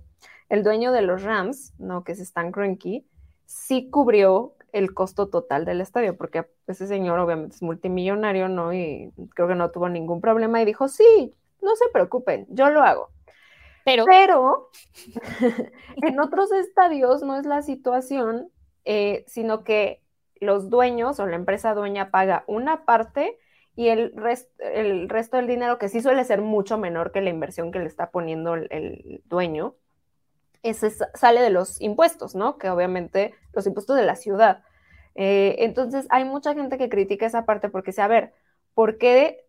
[0.51, 2.03] el dueño de los Rams, ¿no?
[2.03, 3.05] Que es Stan Kroenke,
[3.45, 8.73] sí cubrió el costo total del estadio, porque ese señor obviamente es multimillonario, ¿no?
[8.73, 12.81] Y creo que no tuvo ningún problema y dijo, sí, no se preocupen, yo lo
[12.81, 13.11] hago.
[13.85, 14.69] Pero, Pero
[16.01, 18.51] en otros estadios no es la situación,
[18.83, 20.03] eh, sino que
[20.41, 23.37] los dueños o la empresa dueña paga una parte
[23.77, 24.13] y el,
[24.59, 27.85] el resto del dinero, que sí suele ser mucho menor que la inversión que le
[27.85, 29.75] está poniendo el dueño,
[30.63, 32.57] ese sale de los impuestos, ¿no?
[32.57, 34.63] Que obviamente los impuestos de la ciudad.
[35.15, 38.33] Eh, entonces, hay mucha gente que critica esa parte porque dice, a ver,
[38.73, 39.45] ¿por qué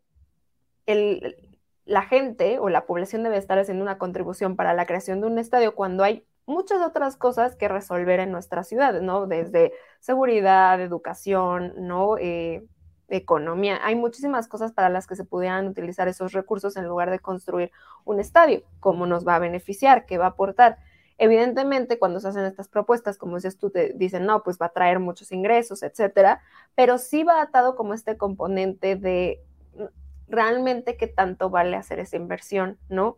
[1.84, 5.38] la gente o la población debe estar haciendo una contribución para la creación de un
[5.38, 9.26] estadio cuando hay muchas otras cosas que resolver en nuestras ciudades, ¿no?
[9.26, 12.16] Desde seguridad, educación, ¿no?
[12.18, 12.64] Eh,
[13.08, 13.78] economía.
[13.82, 17.70] Hay muchísimas cosas para las que se pudieran utilizar esos recursos en lugar de construir
[18.04, 18.62] un estadio.
[18.80, 20.06] ¿Cómo nos va a beneficiar?
[20.06, 20.78] ¿Qué va a aportar?
[21.18, 24.72] Evidentemente, cuando se hacen estas propuestas, como dices tú, te dicen, no, pues va a
[24.72, 26.40] traer muchos ingresos, etcétera,
[26.74, 29.42] pero sí va atado como este componente de
[29.76, 29.84] mm,
[30.28, 33.16] realmente qué tanto vale hacer esa inversión, ¿no?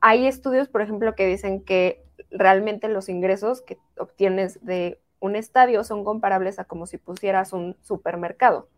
[0.00, 5.84] Hay estudios, por ejemplo, que dicen que realmente los ingresos que obtienes de un estadio
[5.84, 8.68] son comparables a como si pusieras un supermercado.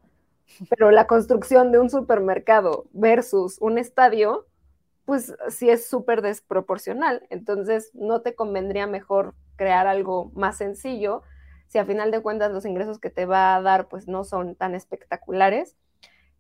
[0.71, 4.47] pero la construcción de un supermercado versus un estadio,
[5.09, 7.27] pues sí es súper desproporcional.
[7.31, 11.23] Entonces, no te convendría mejor crear algo más sencillo
[11.67, 14.55] si a final de cuentas los ingresos que te va a dar pues no son
[14.55, 15.79] tan espectaculares,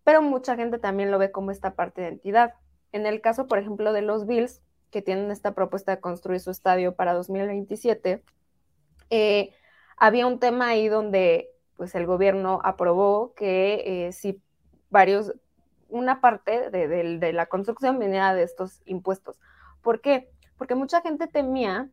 [0.05, 2.57] pero mucha gente también lo ve como esta parte de identidad.
[2.93, 6.51] En el caso, por ejemplo, de los Bills, que tienen esta propuesta de construir su
[6.51, 8.23] estadio para 2027,
[9.09, 9.55] eh,
[9.97, 14.43] había un tema ahí donde pues el gobierno aprobó que eh, si
[14.91, 15.33] varios,
[15.89, 19.41] una parte de, la construcción viniera de estos impuestos.
[19.83, 20.31] ¿Por qué?
[20.57, 21.89] Porque mucha gente temía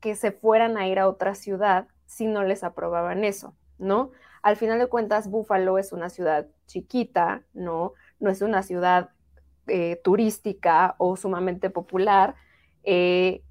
[0.00, 4.10] que se fueran a ir a otra ciudad si no les aprobaban eso, ¿no?
[4.42, 7.92] Al final de cuentas, Búfalo es una ciudad chiquita, ¿no?
[8.20, 9.10] No es una ciudad
[9.66, 12.34] eh, turística o sumamente popular.
[12.84, 13.42] Eh,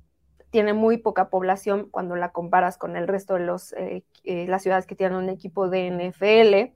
[0.50, 4.88] tiene muy poca población cuando la comparas con el resto de los, eh, las ciudades
[4.88, 6.74] que tienen un equipo de NFL.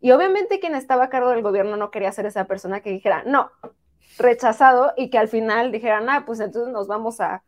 [0.00, 3.22] Y obviamente quien estaba a cargo del gobierno no quería ser esa persona que dijera,
[3.24, 3.50] no,
[4.18, 7.42] rechazado, y que al final dijeran, ah, pues entonces nos vamos a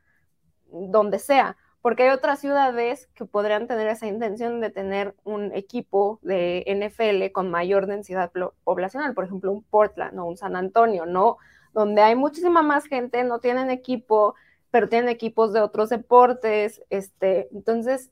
[0.70, 6.20] donde sea porque hay otras ciudades que podrían tener esa intención de tener un equipo
[6.22, 8.30] de NFL con mayor densidad
[8.62, 11.38] poblacional, por ejemplo, un Portland o un San Antonio, ¿no?
[11.74, 14.36] Donde hay muchísima más gente, no tienen equipo,
[14.70, 18.10] pero tienen equipos de otros deportes, este, entonces,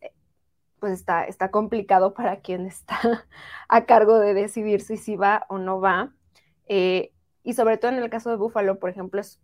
[0.81, 2.99] pues está, está complicado para quien está
[3.69, 6.13] a cargo de decidir si sí va o no va.
[6.67, 7.13] Eh,
[7.43, 9.41] y sobre todo en el caso de Buffalo, por ejemplo, es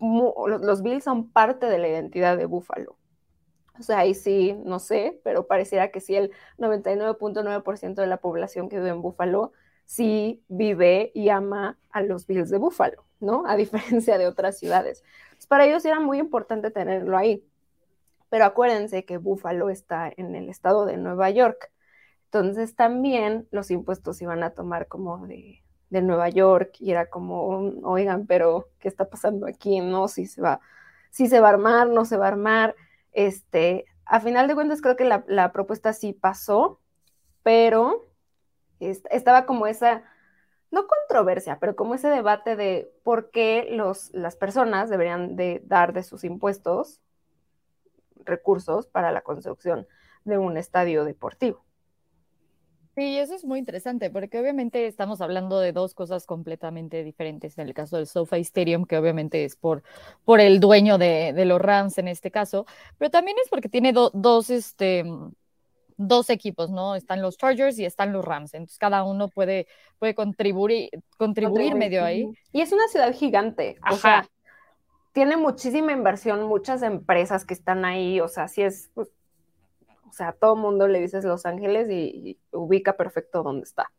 [0.00, 2.96] los Bills son parte de la identidad de Buffalo.
[3.78, 8.68] O sea, ahí sí, no sé, pero pareciera que sí el 99.9% de la población
[8.68, 9.52] que vive en Búfalo
[9.84, 13.44] sí vive y ama a los Bills de Búfalo, ¿no?
[13.46, 15.02] A diferencia de otras ciudades.
[15.32, 17.44] Pues para ellos era muy importante tenerlo ahí.
[18.34, 21.70] Pero acuérdense que Búfalo está en el estado de Nueva York.
[22.24, 27.46] Entonces también los impuestos iban a tomar como de, de Nueva York y era como,
[27.84, 29.78] oigan, pero ¿qué está pasando aquí?
[29.78, 30.08] ¿No?
[30.08, 30.58] Si se va,
[31.12, 32.74] si se va a armar, no se va a armar.
[33.12, 36.80] Este, a final de cuentas creo que la, propuesta sí pasó,
[37.44, 38.08] pero
[38.80, 40.02] estaba como esa,
[40.72, 45.92] no controversia, pero como ese debate de por qué los, las personas deberían de dar
[45.92, 47.00] de sus impuestos
[48.24, 49.86] recursos para la construcción
[50.24, 51.64] de un estadio deportivo.
[52.96, 57.58] Sí, eso es muy interesante, porque obviamente estamos hablando de dos cosas completamente diferentes.
[57.58, 59.82] En el caso del SoFi Stadium, que obviamente es por,
[60.24, 64.48] por el dueño de, los Rams en este caso, pero también es porque tiene dos,
[64.48, 65.04] este,
[65.96, 66.94] dos equipos, ¿no?
[66.94, 68.54] Están los Chargers y están los Rams.
[68.54, 69.66] Entonces cada uno puede,
[69.98, 72.28] puede contribuir, contribuir medio ahí.
[72.52, 73.76] Y es una ciudad gigante.
[73.90, 74.24] O sea,
[75.14, 78.20] tiene muchísima inversión, muchas empresas que están ahí.
[78.20, 79.08] O sea, sí es pues,
[80.08, 83.90] o sea, todo mundo le dices Los Ángeles y, ubica perfecto dónde está.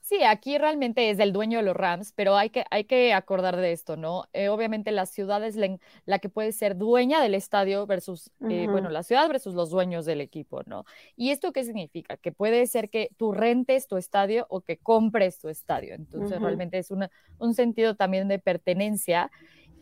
[0.00, 3.56] Sí, aquí realmente es el dueño de los Rams, pero hay que, hay que acordar
[3.56, 4.24] de esto, ¿no?
[4.32, 8.88] Eh, obviamente la ciudad es la, que puede ser dueña del estadio versus, eh, bueno,
[8.88, 10.84] la ciudad versus los dueños del equipo, ¿no?
[11.16, 12.16] ¿Y esto qué significa?
[12.16, 15.94] Que puede ser que tú rentes tu estadio o que compres tu estadio.
[15.94, 19.30] Entonces, realmente es un sentido también de pertenencia.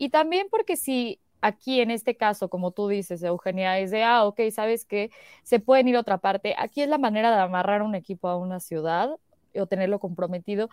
[0.00, 4.24] Y también porque si Aquí en este caso, como tú dices, Eugenia, es de, ah,
[4.24, 5.10] ok, sabes que
[5.42, 6.54] se pueden ir a otra parte.
[6.58, 9.16] Aquí es la manera de amarrar un equipo a una ciudad
[9.54, 10.68] o tenerlo comprometido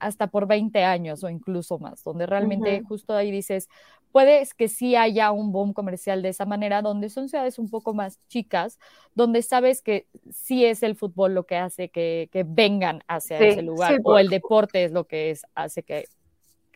[0.00, 3.68] hasta por 20 años o incluso más, donde realmente justo ahí dices,
[4.12, 7.94] puede que sí haya un boom comercial de esa manera, donde son ciudades un poco
[7.94, 8.78] más chicas,
[9.14, 13.98] donde sabes que sí es el fútbol lo que hace que, vengan hacia ese lugar,
[14.04, 16.06] o el deporte es lo que es, hace que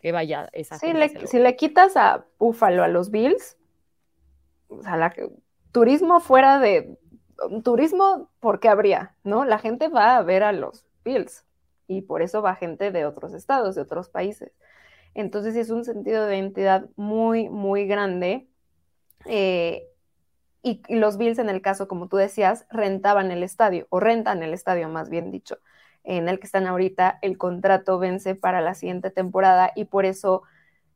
[0.03, 0.91] que vaya esa sí,
[1.27, 3.57] si le quitas a Búfalo a los Bills,
[4.67, 5.15] o sea, la,
[5.71, 6.99] turismo fuera de
[7.63, 9.15] turismo, ¿por qué habría?
[9.23, 9.45] ¿No?
[9.45, 11.45] La gente va a ver a los Bills
[11.87, 14.51] y por eso va gente de otros estados, de otros países.
[15.13, 18.49] Entonces es un sentido de identidad muy, muy grande.
[19.25, 19.87] Eh,
[20.63, 24.43] y, y, los Bills, en el caso, como tú decías, rentaban el estadio, o rentan
[24.43, 25.59] el estadio, más bien dicho
[26.03, 30.43] en el que están ahorita, el contrato vence para la siguiente temporada y por eso,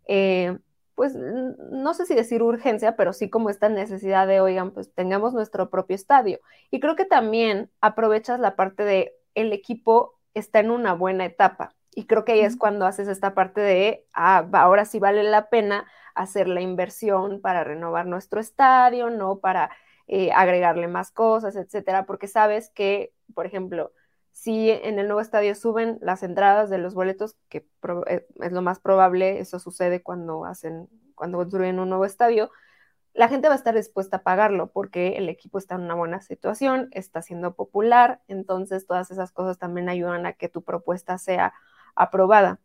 [0.07, 0.57] eh,
[0.95, 5.33] pues no sé si decir urgencia, pero sí como esta necesidad de, oigan, pues tengamos
[5.33, 6.39] nuestro propio estadio.
[6.71, 11.75] Y creo que también aprovechas la parte de el equipo está en una buena etapa.
[11.93, 15.49] Y creo que ahí es cuando haces esta parte de, ah, ahora sí vale la
[15.49, 19.39] pena hacer la inversión para renovar nuestro estadio, ¿no?
[19.39, 19.71] Para
[20.07, 23.91] eh, agregarle más cosas, etcétera, porque sabes que, por ejemplo,
[24.37, 27.67] si en el nuevo estadio suben las entradas de los boletos, que
[28.05, 32.51] eh, es lo más probable, eso sucede cuando hacen, cuando construyen un nuevo estadio,
[33.15, 36.21] la gente va a estar dispuesta a pagarlo porque el equipo está en una buena
[36.21, 41.55] situación, está siendo popular, entonces todas esas cosas también ayudan a que tu propuesta sea
[41.95, 42.59] aprobada.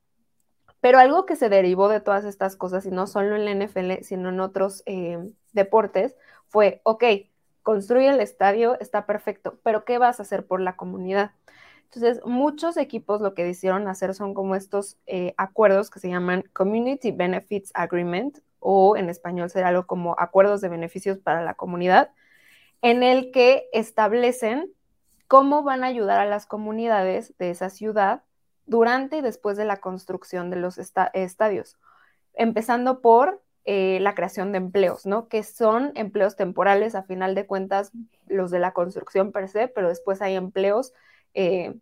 [0.80, 4.02] Pero algo que se derivó de todas estas cosas, y no solo en la NFL,
[4.02, 5.18] sino en otros eh,
[5.54, 6.16] deportes,
[6.48, 7.04] fue, ok,
[7.62, 11.32] construye el estadio, está perfecto, pero ¿qué vas a hacer por la comunidad?
[11.84, 16.44] Entonces, muchos equipos lo que decidieron hacer son como estos eh, acuerdos que se llaman
[16.54, 22.10] Community Benefits Agreement, o en español será algo como acuerdos de beneficios para la comunidad,
[22.80, 24.72] en el que establecen
[25.28, 28.22] cómo van a ayudar a las comunidades de esa ciudad
[28.66, 31.78] durante y después de la construcción de los estadios,
[32.34, 35.28] empezando por eh, la creación de empleos, ¿no?
[35.28, 37.92] Que son empleos temporales, a final de cuentas,
[38.26, 40.92] los de la construcción per se, pero después hay empleos,
[41.34, 41.74] eh,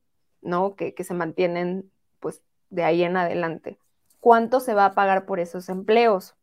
[0.43, 0.75] ¿no?
[0.75, 1.91] Que, se mantienen,
[2.21, 3.79] pues, de ahí en adelante.
[4.21, 6.35] ¿Cuánto se va a pagar por esos empleos?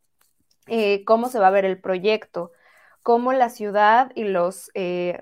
[0.68, 2.52] Eh, ¿Cómo se va a ver el proyecto?
[3.04, 4.70] ¿Cómo la ciudad y los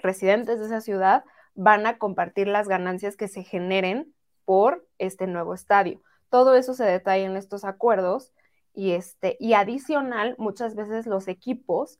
[0.01, 1.23] residentes de esa ciudad
[1.56, 4.13] van a compartir las ganancias que se generen
[4.45, 6.01] por este nuevo estadio.
[6.30, 8.34] Todo eso se detalla en estos acuerdos
[8.75, 11.99] y, este, y adicional, muchas veces los equipos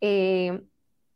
[0.00, 0.62] eh,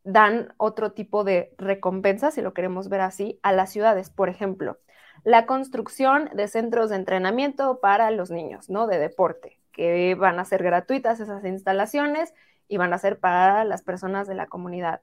[0.05, 4.11] dan otro tipo de recompensa, si lo queremos ver así, a las ciudades.
[4.11, 4.79] Por ejemplo,
[5.25, 8.87] la construcción de centros de entrenamiento para los niños, ¿no?
[8.87, 12.35] De deporte, que van a ser gratuitas esas instalaciones
[12.69, 15.03] y van a ser para las personas de la comunidad.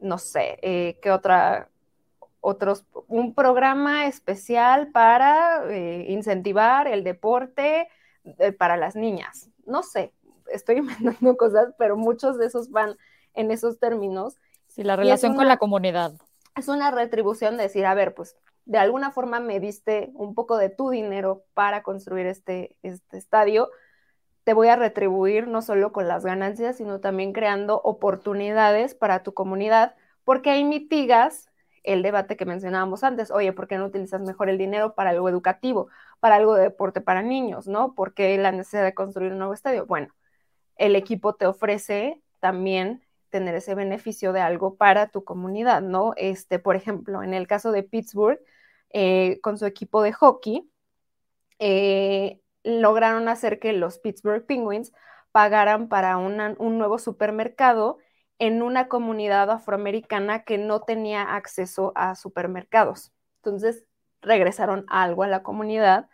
[0.00, 1.70] No sé, eh, ¿qué otra
[2.40, 7.88] otros, un programa especial para eh, incentivar el deporte
[8.24, 9.50] eh, para las niñas.
[9.66, 10.12] No sé,
[10.52, 12.96] estoy inventando cosas, pero muchos de esos van
[13.34, 14.36] en esos términos.
[14.68, 16.12] Sí, la relación con la comunidad.
[16.56, 20.58] Es una retribución de decir, a ver, pues de alguna forma me diste un poco
[20.58, 23.70] de tu dinero para construir este, este estadio,
[24.44, 29.34] te voy a retribuir no solo con las ganancias, sino también creando oportunidades para tu
[29.34, 31.50] comunidad, porque ahí mitigas
[31.82, 35.28] el debate que mencionábamos antes, oye, ¿por qué no utilizas mejor el dinero para algo
[35.28, 35.88] educativo,
[36.20, 37.94] para algo de deporte para niños, ¿no?
[37.94, 39.86] ¿Por qué la necesidad de construir un nuevo estadio?
[39.86, 40.14] Bueno,
[40.76, 46.12] el equipo te ofrece también tener ese beneficio de algo para tu comunidad, ¿no?
[46.16, 48.40] Este, por ejemplo, en el caso de Pittsburgh,
[48.90, 50.70] eh, con su equipo de hockey,
[51.58, 54.92] eh, lograron hacer que los Pittsburgh Penguins
[55.32, 57.98] pagaran para un nuevo supermercado
[58.38, 63.12] en una comunidad afroamericana que no tenía acceso a supermercados.
[63.42, 63.84] Entonces
[64.22, 66.08] regresaron algo a la comunidad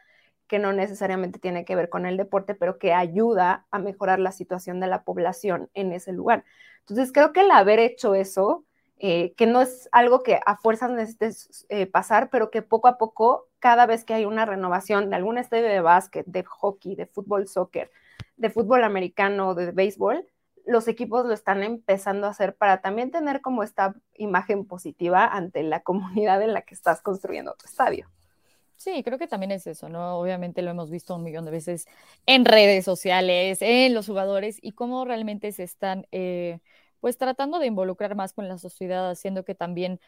[0.47, 4.33] que no necesariamente tiene que ver con el deporte, pero que ayuda a mejorar la
[4.33, 6.45] situación de la población en ese lugar.
[6.81, 8.65] Entonces creo que el haber hecho eso,
[8.99, 12.99] eh, que no es algo que a fuerzas necesites eh, pasar, pero que poco a
[12.99, 17.07] poco, cada vez que hay una renovación de algún estadio de básquet, de hockey, de
[17.07, 17.91] fútbol, soccer,
[18.37, 20.27] de fútbol americano, de béisbol,
[20.65, 25.63] los equipos lo están empezando a hacer para también tener como esta imagen positiva ante
[25.63, 28.09] la comunidad en la que estás construyendo tu estadio.
[28.77, 30.19] Sí, creo que también es eso, ¿no?
[30.19, 31.87] Obviamente lo hemos visto un millón de veces
[32.27, 36.59] en redes sociales, en los jugadores y cómo realmente se están, eh,
[37.01, 40.01] pues, tratando de involucrar más con la sociedad, haciendo que también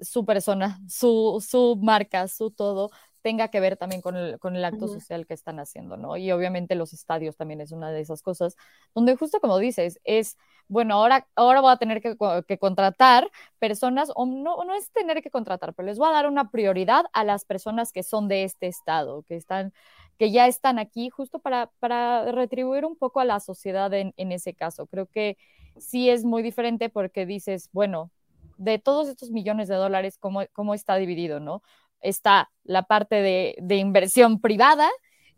[0.00, 2.90] su persona, su, su marca, su todo
[3.26, 6.16] tenga que ver también con el, con el acto social que están haciendo, ¿no?
[6.16, 8.56] Y obviamente los estadios también es una de esas cosas,
[8.94, 10.36] donde justo como dices, es,
[10.68, 15.24] bueno, ahora, ahora voy a tener que, que contratar personas, o no, no es tener
[15.24, 18.44] que contratar, pero les voy a dar una prioridad a las personas que son de
[18.44, 19.72] este estado, que están
[20.18, 24.30] que ya están aquí justo para, para retribuir un poco a la sociedad en, en
[24.30, 24.86] ese caso.
[24.86, 25.36] Creo que
[25.78, 28.12] sí es muy diferente porque dices, bueno,
[28.56, 31.62] de todos estos millones de dólares, ¿cómo, cómo está dividido, no?
[32.00, 34.88] Está la parte de, inversión privada,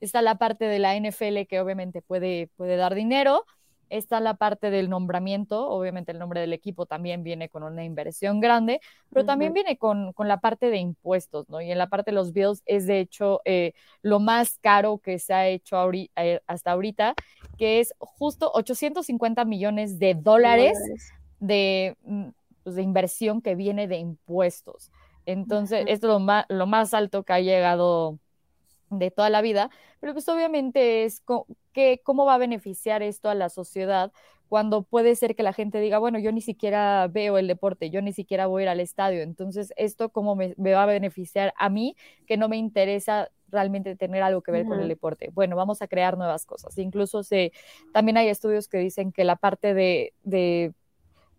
[0.00, 3.44] está la parte de la NFL que obviamente puede, puede dar dinero,
[3.90, 8.40] está la parte del nombramiento, obviamente el nombre del equipo también viene con una inversión
[8.40, 11.60] grande, pero también viene con, la parte de impuestos, ¿no?
[11.60, 15.18] Y en la parte de los bills es de hecho eh, lo más caro que
[15.18, 17.14] se ha hecho eh, hasta ahorita,
[17.56, 20.78] que es justo 850 millones de dólares,
[21.40, 22.30] De, mm,
[22.64, 24.90] pues, de inversión que viene de impuestos.
[25.28, 28.18] Entonces, esto es lo más, lo más alto que ha llegado
[28.88, 29.68] de toda la vida,
[30.00, 31.22] pero pues obviamente es
[31.74, 34.10] que, cómo va a beneficiar esto a la sociedad
[34.48, 38.00] cuando puede ser que la gente diga, bueno, yo ni siquiera veo el deporte, yo
[38.00, 41.68] ni siquiera voy a ir al estadio, entonces esto cómo me, va a beneficiar a
[41.68, 41.94] mí,
[42.26, 45.28] que no me interesa realmente tener algo que ver con el deporte.
[45.34, 46.76] Bueno, vamos a crear nuevas cosas.
[46.78, 47.52] Incluso se,
[47.92, 50.72] también hay estudios que dicen que la parte de de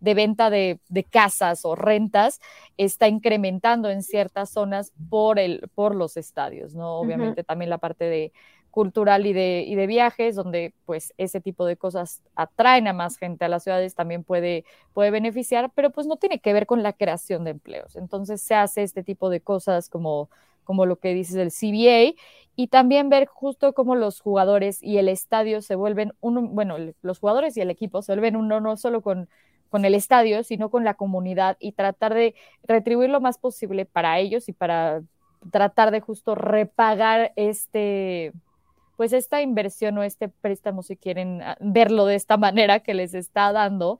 [0.00, 0.80] venta de,
[1.10, 2.40] casas o rentas
[2.76, 6.98] está incrementando en ciertas zonas por, el, por los estadios, ¿no?
[6.98, 8.32] Obviamente también la parte de
[8.70, 13.16] cultural y de, y de viajes, donde pues ese tipo de cosas atraen a más
[13.18, 16.82] gente a las ciudades, también puede, puede beneficiar, pero pues no tiene que ver con
[16.82, 17.96] la creación de empleos.
[17.96, 20.30] Entonces se hace este tipo de cosas como
[20.70, 22.14] como lo que dices del CBA,
[22.54, 27.18] y también ver justo cómo los jugadores y el estadio se vuelven uno, bueno, los
[27.18, 29.28] jugadores y el equipo se vuelven uno no solo con,
[29.70, 34.18] con el estadio, sino con la comunidad y tratar de retribuir lo más posible para
[34.18, 35.02] ellos y para
[35.50, 38.32] tratar de justo repagar este,
[38.96, 43.14] pues esta inversión o este préstamo, si quieren ah, verlo de esta manera que les
[43.14, 43.98] está dando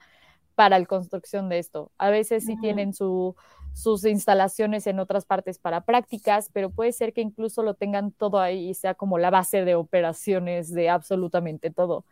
[0.55, 1.91] para la construcción de esto.
[1.97, 3.35] A veces sí tienen su,
[3.73, 8.41] sus instalaciones en otras partes para prácticas, pero puede ser que incluso lo tengan todo
[8.41, 12.05] ahí y sea como la base de operaciones de absolutamente todo.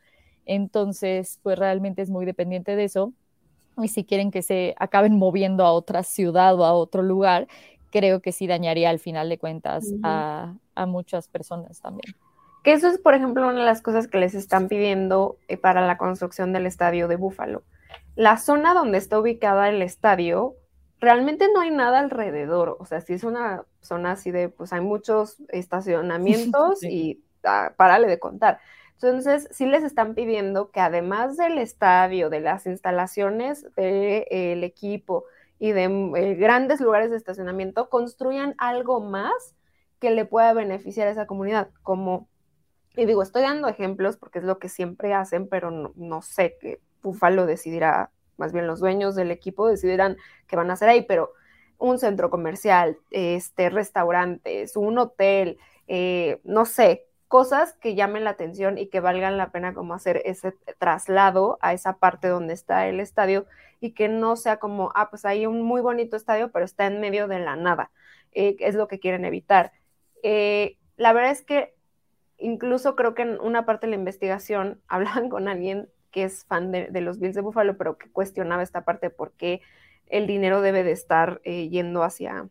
[0.47, 3.13] Entonces, pues realmente es muy dependiente de eso.
[3.83, 7.49] Y si quieren que se acaben moviendo a otra ciudad o a otro lugar,
[7.91, 12.15] creo que sí dañaría al final de cuentas a, a muchas personas también.
[12.63, 15.87] Que eso es, por ejemplo, una de las cosas que les están pidiendo eh, para
[15.87, 17.63] la construcción del estadio de Búfalo.
[18.17, 20.57] La zona donde está ubicada el estadio,
[21.01, 22.77] realmente no hay nada alrededor.
[22.81, 28.09] O sea, si es una zona así de, pues hay muchos estacionamientos y ah, párale
[28.09, 28.59] de contar.
[29.01, 35.25] Entonces, sí les están pidiendo que además del estadio, de las instalaciones del equipo
[35.61, 39.55] y de eh, grandes lugares de estacionamiento, construyan algo más
[40.01, 42.29] que le pueda beneficiar a esa comunidad, como
[42.99, 46.81] y digo, estoy dando ejemplos porque es lo que siempre hacen, pero no, sé que
[47.01, 50.17] Búfalo decidirá, más bien los dueños del equipo decidirán
[50.49, 51.33] qué van a hacer ahí, pero
[51.79, 58.79] un centro comercial, este, restaurantes, un hotel, eh, no sé, cosas que llamen la atención
[58.79, 63.01] y que valgan la pena como hacer ese traslado a esa parte donde está el
[63.01, 63.47] estadio
[63.81, 67.01] y que no sea como, ah, pues hay un muy bonito estadio, pero está en
[67.01, 67.91] medio de la nada.
[68.33, 69.73] Eh, es lo que quieren evitar.
[70.23, 71.75] Eh, la verdad es que
[72.39, 76.73] incluso creo que en una parte de la investigación hablaban con alguien que es fan
[76.73, 79.61] de, los Bills de Buffalo, pero que cuestionaba esta parte de por qué
[80.07, 82.49] el dinero debe de estar eh, yendo hacia,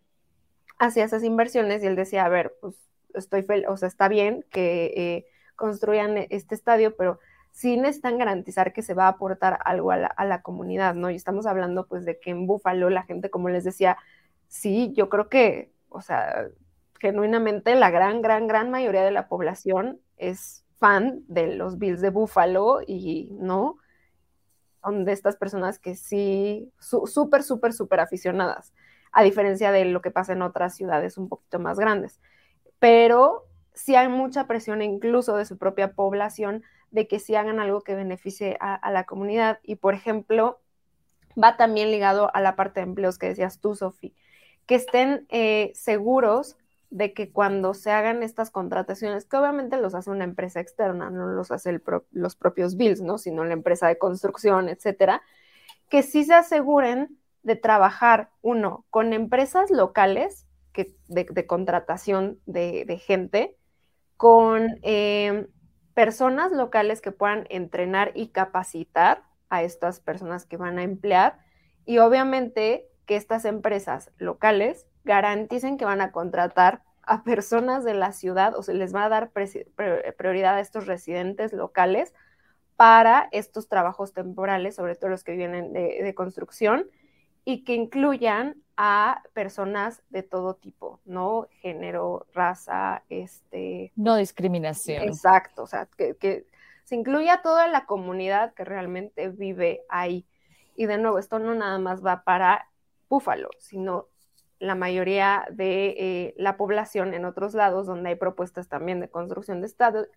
[0.77, 1.83] hacia esas inversiones.
[1.83, 2.75] Y él decía, a ver, pues
[3.17, 7.19] estoy feliz, o sea, está bien que eh, construyan este estadio, pero
[7.51, 11.09] sí necesitan garantizar que se va a aportar algo a la, a la comunidad, ¿no?
[11.09, 13.97] Y estamos hablando pues de que en Buffalo la gente, como les decía,
[14.47, 16.47] sí, yo creo que, o sea,
[16.99, 22.09] genuinamente la gran, gran, gran mayoría de la población es fan de los Bills de
[22.09, 23.77] Buffalo y no,
[24.81, 28.73] son de estas personas que sí, súper, súper, súper aficionadas,
[29.11, 32.19] a diferencia de lo que pasa en otras ciudades un poquito más grandes.
[32.79, 37.81] Pero sí hay mucha presión incluso de su propia población de que sí hagan algo
[37.81, 39.59] que beneficie a, la comunidad.
[39.63, 40.59] Y por ejemplo,
[41.41, 44.15] va también ligado a la parte de empleos que decías tú, Sofi,
[44.65, 46.57] que estén eh, seguros
[46.89, 51.27] de que cuando se hagan estas contrataciones, que obviamente los hace una empresa externa, no
[51.27, 53.17] los hace los propios Bills, ¿no?
[53.17, 55.21] Sino la empresa de construcción, etcétera,
[55.89, 60.46] que sí se aseguren de trabajar, uno, con empresas locales
[60.77, 63.57] que, de, contratación de, gente,
[64.15, 65.47] con eh,
[65.95, 71.39] personas locales que puedan entrenar y capacitar a estas personas que van a emplear.
[71.85, 78.11] Y obviamente que estas empresas locales garanticen que van a contratar a personas de la
[78.11, 82.13] ciudad o se les va a dar prioridad a estos residentes locales
[82.75, 86.85] para estos trabajos temporales, sobre todo los que vienen de, construcción,
[87.43, 91.47] y que incluyan a personas de todo tipo, ¿no?
[91.61, 93.91] Género, raza, este...
[93.95, 95.03] No discriminación.
[95.03, 96.45] Exacto, o sea, que, que
[96.83, 100.25] se incluya toda la comunidad que realmente vive ahí.
[100.75, 102.69] Y de nuevo, esto no nada más va para
[103.09, 104.07] Búfalo, sino
[104.59, 109.61] la mayoría de eh, la población en otros lados, donde hay propuestas también de construcción
[109.61, 109.69] de,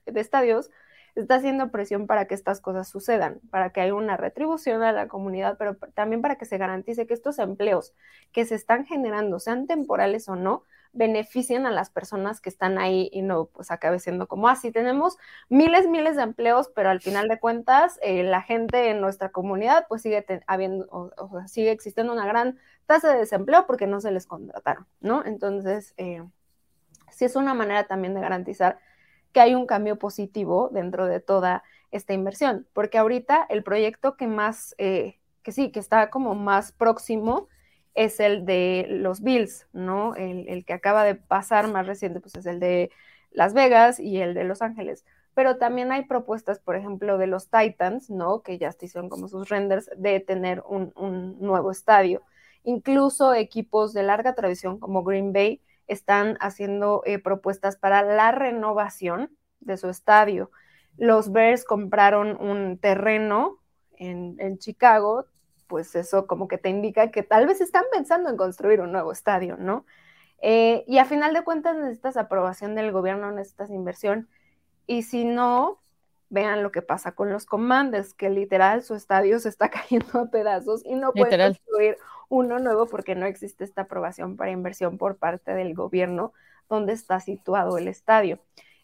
[0.06, 0.70] de estadios,
[1.14, 5.08] está haciendo presión para que estas cosas sucedan, para que haya una retribución a la
[5.08, 7.94] comunidad, pero también para que se garantice que estos empleos
[8.32, 13.08] que se están generando, sean temporales o no, beneficien a las personas que están ahí
[13.12, 14.68] y no pues acabe siendo como así.
[14.68, 15.16] Ah, tenemos
[15.48, 19.86] miles, miles de empleos, pero al final de cuentas eh, la gente en nuestra comunidad
[19.88, 24.26] pues sigue habiendo, o, sigue existiendo una gran tasa de desempleo porque no se les
[24.26, 25.24] contrataron, ¿no?
[25.24, 26.24] Entonces, eh,
[27.10, 28.78] sí es una manera también de garantizar
[29.32, 34.26] que hay un cambio positivo dentro de toda esta inversión, porque ahorita el proyecto que
[34.26, 37.48] más, eh, que sí, que está como más próximo,
[37.94, 40.14] es el de los Bills, ¿no?
[40.14, 42.90] El, que acaba de pasar más reciente, pues es el de
[43.30, 45.04] Las Vegas y el de Los Ángeles.
[45.34, 48.42] Pero también hay propuestas, por ejemplo, de los Titans, ¿no?
[48.42, 50.92] Que ya hicieron como sus renders de tener un,
[51.40, 52.22] nuevo estadio.
[52.64, 55.60] Incluso equipos de larga tradición como Green Bay
[55.92, 60.50] están haciendo eh, propuestas para la renovación de su estadio.
[60.96, 63.58] Los Bears compraron un terreno
[63.92, 65.26] en, en Chicago
[65.70, 69.12] pues eso como que te indica que tal vez están pensando en construir un nuevo
[69.12, 69.86] estadio, ¿no?
[70.42, 74.28] Eh, y a final de cuentas necesitas aprobación del gobierno, necesitas inversión.
[74.88, 75.80] Y si no,
[76.28, 80.30] vean lo que pasa con los Commanders, que literal su estadio se está cayendo a
[80.30, 81.96] pedazos y no pueden construir
[82.30, 86.32] uno nuevo porque no existe esta aprobación para inversión por parte del gobierno
[86.70, 88.38] donde está situado el estadio.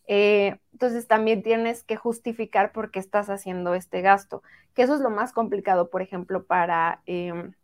[0.08, 4.42] Eh, entonces también tienes que justificar por qué estás haciendo este gasto,
[4.74, 7.54] que eso es lo más complicado, por ejemplo, para em,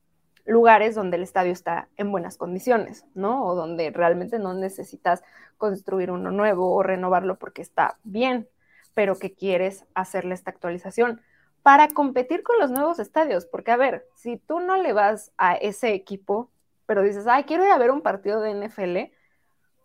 [0.44, 3.44] lugares donde el estadio está en buenas condiciones, ¿no?
[3.44, 5.22] O donde realmente no necesitas
[5.56, 8.48] construir uno nuevo o renovarlo porque está bien,
[8.94, 11.20] pero que quieres hacerle esta actualización
[11.62, 15.54] para competir con los nuevos estadios, porque a ver, si tú no le vas a
[15.54, 16.50] ese equipo,
[16.86, 19.12] pero dices, ay, quiero ir a ver un partido de NFL,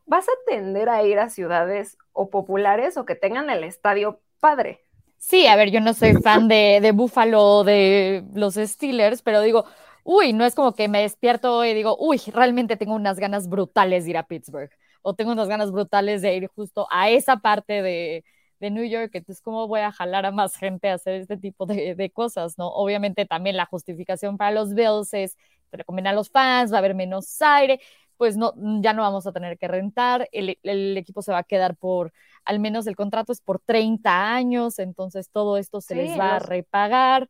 [0.06, 4.82] vas a tender a ir a ciudades o populares o que tengan el estadio padre.
[5.18, 9.42] Sí, a ver, yo no soy fan de, de Buffalo o de los Steelers, pero
[9.42, 9.66] digo,
[10.04, 14.06] uy, no es como que me despierto y digo, uy, realmente tengo unas ganas brutales
[14.06, 14.72] de ir a Pittsburgh
[15.02, 18.24] o tengo unas ganas brutales de ir justo a esa parte de,
[18.60, 21.66] de New York, entonces cómo voy a jalar a más gente a hacer este tipo
[21.66, 22.68] de, de, cosas, ¿no?
[22.70, 25.38] Obviamente también la justificación para los Bills es,
[25.70, 27.80] te recomiendan a los fans, va a haber menos aire,
[28.18, 31.44] pues no, ya no vamos a tener que rentar, el, el, equipo se va a
[31.44, 32.12] quedar por,
[32.46, 36.40] al menos el contrato es por 30 años, entonces todo esto se les va a
[36.40, 37.30] repagar.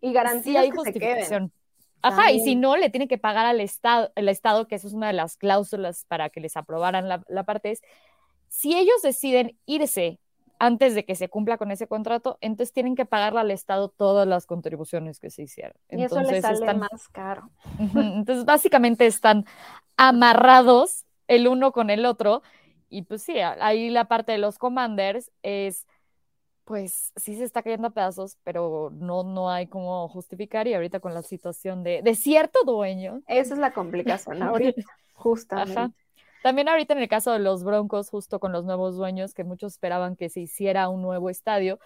[0.00, 1.52] Y garantía sí, hay justificación.
[2.02, 4.92] Ajá, y si no, le tiene que pagar al Estado, el Estado, que eso es
[4.92, 7.80] una de las cláusulas para que les aprobaran la, la parte, es
[8.48, 10.20] si ellos deciden irse
[10.58, 14.26] antes de que se cumpla con ese contrato, entonces tienen que pagarle al Estado todas
[14.26, 15.76] las contribuciones que se hicieron.
[15.90, 17.50] Y eso les sale más caro.
[17.94, 19.46] Entonces, básicamente están
[19.96, 22.42] amarrados el uno con el otro.
[22.88, 25.86] Y pues sí, ahí la parte de los commanders es,
[26.64, 30.68] pues sí se está cayendo a pedazos, pero no, no hay cómo justificar.
[30.68, 33.22] Y ahorita con la situación de, de cierto dueño.
[33.26, 34.82] Esa es la complicación ahorita,
[35.14, 36.03] justamente.
[36.44, 39.72] También ahorita en el caso de los Broncos, justo con los nuevos dueños, que muchos
[39.72, 41.80] esperaban que se hiciera un nuevo estadio.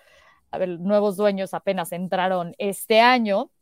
[0.50, 3.52] A ver, nuevos dueños apenas entraron este año,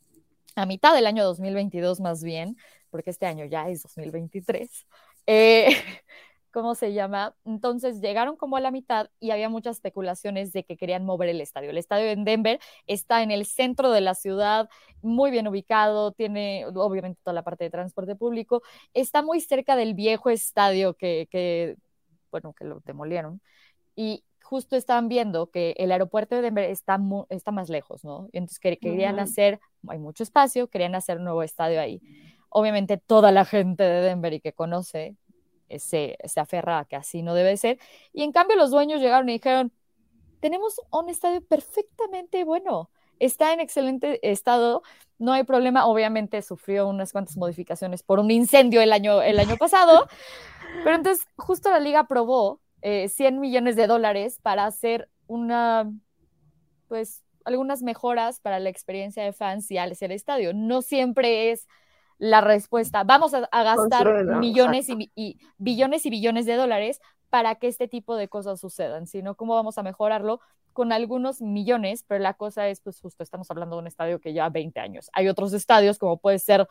[0.55, 2.57] a mitad del año 2022 más bien,
[2.89, 4.87] porque este año ya es 2023.
[5.27, 5.67] Eh,
[6.57, 7.37] ¿cómo se llama?
[7.45, 11.43] Entonces llegaron como a la mitad y había muchas especulaciones de que querían mover el
[11.43, 11.69] estadio.
[11.69, 14.71] El estadio en Denver está en el centro de la ciudad,
[15.03, 18.63] muy bien ubicado, tiene obviamente toda la parte de transporte público,
[18.95, 21.77] está muy cerca del viejo estadio que, que
[22.31, 23.43] bueno, que lo demolieron.
[23.95, 26.99] Y justo estaban viendo que el aeropuerto de Denver está,
[27.29, 28.31] está más lejos, ¿no?
[28.33, 32.01] Entonces querían hacer, hay mucho espacio, querían hacer un nuevo estadio ahí.
[32.49, 35.17] Obviamente toda la gente de Denver y que conoce
[35.79, 37.79] se, se aferra a que así no debe ser.
[38.13, 39.73] Y en cambio los dueños llegaron y dijeron,
[40.41, 44.83] tenemos un estadio perfectamente bueno, está en excelente estado,
[45.19, 49.57] no hay problema, obviamente sufrió unas cuantas modificaciones por un incendio el año, el año
[49.57, 50.09] pasado,
[50.85, 55.91] pero entonces justo la liga aprobó eh, 100 millones de dólares para hacer una,
[56.89, 60.53] pues, algunas mejoras para la experiencia de fans y al ser estadio.
[60.53, 61.67] No siempre es
[62.19, 63.05] la respuesta.
[63.05, 67.01] Vamos a, gastar millones y, billones y billones de dólares
[67.31, 70.41] para que este tipo de cosas sucedan, sino cómo vamos a mejorarlo
[70.73, 74.33] con algunos millones, pero la cosa es, pues justo estamos hablando de un estadio que
[74.33, 75.11] ya 20 años.
[75.13, 76.69] Hay otros estadios como puede ser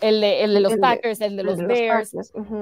[0.00, 2.12] el de, el de los Packers, el de los Bears,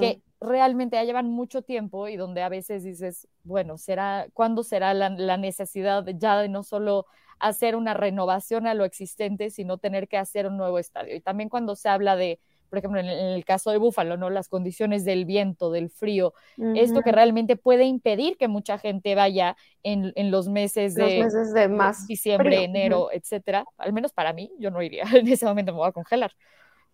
[0.01, 4.95] que realmente ya llevan mucho tiempo y donde a veces dices, bueno, será, ¿cuándo será
[4.95, 7.07] la, la necesidad ya de no solo
[7.41, 11.17] hacer una renovación a lo existente, sino tener que hacer un nuevo estadio.
[11.17, 12.39] Y también cuando se habla de,
[12.69, 14.31] por ejemplo, en el, caso de Búfalo, ¿no?
[14.31, 16.35] Las condiciones del viento, del frío,
[16.77, 21.53] esto que realmente puede impedir que mucha gente vaya en, en los meses de, meses
[21.53, 23.65] de más diciembre, enero, etcétera.
[23.79, 25.05] Al menos para mí, yo no iría.
[25.15, 26.33] En ese momento me voy a congelar.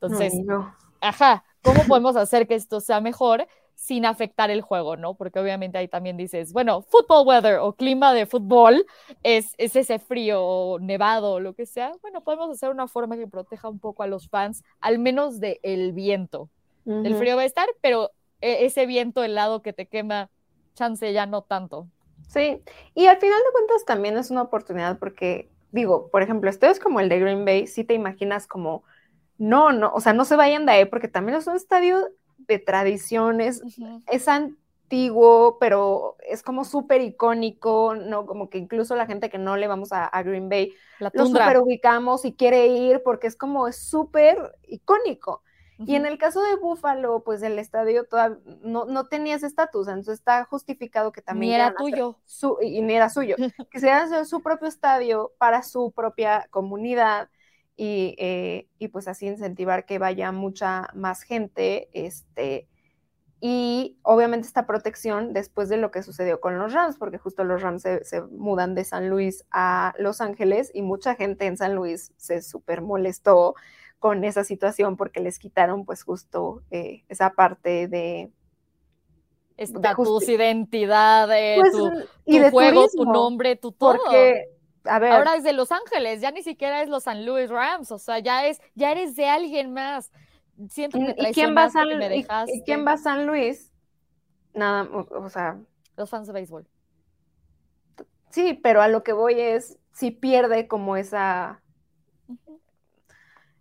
[0.00, 0.32] Entonces,
[1.00, 3.46] ajá, ¿cómo podemos hacer que esto sea mejor?
[3.76, 5.14] Sin afectar el juego, ¿no?
[5.14, 8.86] Porque obviamente ahí también dices, bueno, football weather o clima de fútbol
[9.22, 11.92] es, es ese frío o nevado o lo que sea.
[12.00, 15.60] Bueno, podemos hacer una forma que proteja un poco a los fans, al menos del
[15.62, 16.48] el viento.
[16.86, 20.30] El frío va a estar, pero e, ese viento helado que te quema,
[20.74, 21.88] chance ya no tanto.
[22.28, 22.62] Sí,
[22.94, 26.80] y al final de cuentas también es una oportunidad porque, digo, por ejemplo, esto es
[26.80, 28.84] como el de Green Bay, si te imaginas como,
[29.36, 32.08] no, no, o sea, no se vayan de ahí porque también es un estadio
[32.38, 33.62] de tradiciones,
[34.10, 38.26] es antiguo, pero es como súper icónico, ¿no?
[38.26, 42.24] Como que incluso la gente que no le vamos a, Green Bay, lo super ubicamos
[42.24, 45.42] y quiere ir porque es como súper icónico.
[45.78, 49.88] Y en el caso de Buffalo, pues el estadio todavía no, no tenía ese estatus,
[49.88, 51.50] entonces está justificado que también...
[51.50, 52.18] Ni era tuyo.
[52.24, 53.36] Su, y ni era suyo.
[53.70, 57.28] que se su propio estadio para su propia comunidad,
[57.78, 62.68] eh, y, pues así incentivar que vaya mucha más gente, este,
[63.40, 67.60] y obviamente esta protección después de lo que sucedió con los Rams, porque justo los
[67.60, 72.12] Rams se, mudan de San Luis a Los Ángeles y mucha gente en San Luis
[72.16, 73.54] se súper molestó
[73.98, 78.30] con esa situación porque les quitaron pues justo eh, esa parte de...
[79.58, 81.90] Estatus, identidad, de pues, tu,
[82.26, 83.96] y de juego, tu nombre, tu todo.
[83.96, 84.50] Porque,
[84.88, 87.90] a ver, Ahora es de Los Ángeles, ya ni siquiera es los San Luis Rams,
[87.90, 90.12] o sea, ya es, ya eres de alguien más.
[90.70, 91.88] Siento que ¿Y quién va a San,
[92.48, 93.72] ¿y, quién va a San Luis?
[94.54, 95.58] Nada, o, sea.
[95.96, 96.66] Los fans de béisbol.
[98.30, 101.62] Sí, pero a lo que voy es si pierde como esa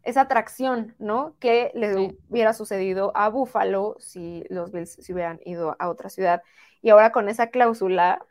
[0.04, 1.36] esa atracción, ¿no?
[1.40, 6.44] Que le hubiera sucedido a Buffalo si los Bills se hubieran ido a otra ciudad.
[6.82, 8.24] Y ahora con esa cláusula,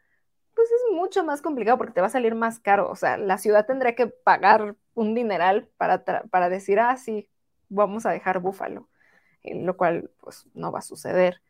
[0.55, 2.91] pues es mucho más complicado porque te va a salir más caro.
[2.91, 7.29] O sea, la ciudad tendría que pagar un dineral para, para decir, ah, sí,
[7.69, 8.89] vamos a dejar Búfalo,
[9.43, 11.43] lo cual pues no va a suceder.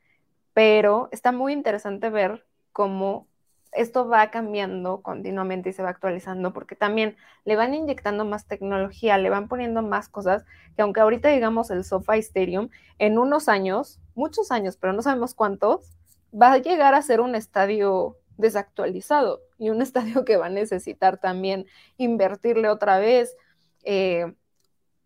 [0.52, 3.28] Pero está muy interesante ver cómo
[3.74, 9.18] esto va cambiando continuamente y se va actualizando porque también le van inyectando más tecnología,
[9.18, 10.44] le van poniendo más cosas
[10.76, 15.34] que aunque ahorita digamos el SoFi Stadium, en unos años, muchos años, pero no sabemos
[15.34, 15.90] cuántos,
[16.32, 21.18] va a llegar a ser un estadio desactualizado y un estadio que va a necesitar
[21.18, 21.66] también
[21.96, 23.36] invertirle otra vez.
[23.84, 24.32] Eh,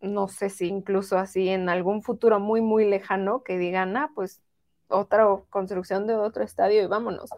[0.01, 4.41] no sé si incluso así en algún futuro muy, muy lejano que digan, ah, pues
[4.87, 7.29] otra construcción de otro estadio y vámonos.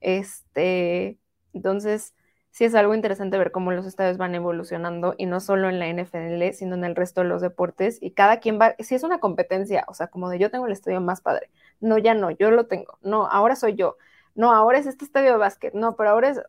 [0.00, 1.18] Este,
[1.52, 2.14] entonces,
[2.54, 5.88] sí es algo interesante ver cómo los estadios van evolucionando y no solo en la
[5.88, 9.18] NFL, sino en el resto de los deportes y cada quien va, si es una
[9.18, 12.52] competencia, o sea, como de yo tengo el estadio más padre, no, ya no, yo
[12.52, 13.96] lo tengo, no, ahora soy yo,
[14.34, 16.40] no, ahora es este estadio de básquet, no, pero ahora es,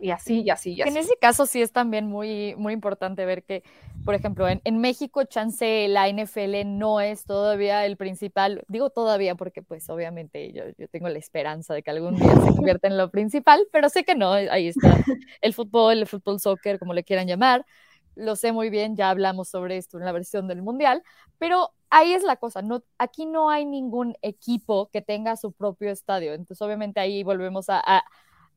[0.00, 0.90] y así, y así, y así.
[0.90, 3.64] En ese caso sí es también muy, muy importante ver que,
[4.04, 9.62] por ejemplo, en, México, chance la NFL no es todavía el principal, digo todavía porque
[9.62, 13.10] pues obviamente yo, yo tengo la esperanza de que algún día se convierta en lo
[13.10, 15.04] principal, pero sé que no, ahí está
[15.40, 17.66] el fútbol, el fútbol soccer, como le quieran llamar,
[18.18, 21.02] lo sé muy bien, ya hablamos sobre esto en la versión del Mundial,
[21.38, 25.90] pero ahí es la cosa, no, aquí no hay ningún equipo que tenga su propio
[25.90, 28.04] estadio, entonces obviamente ahí volvemos a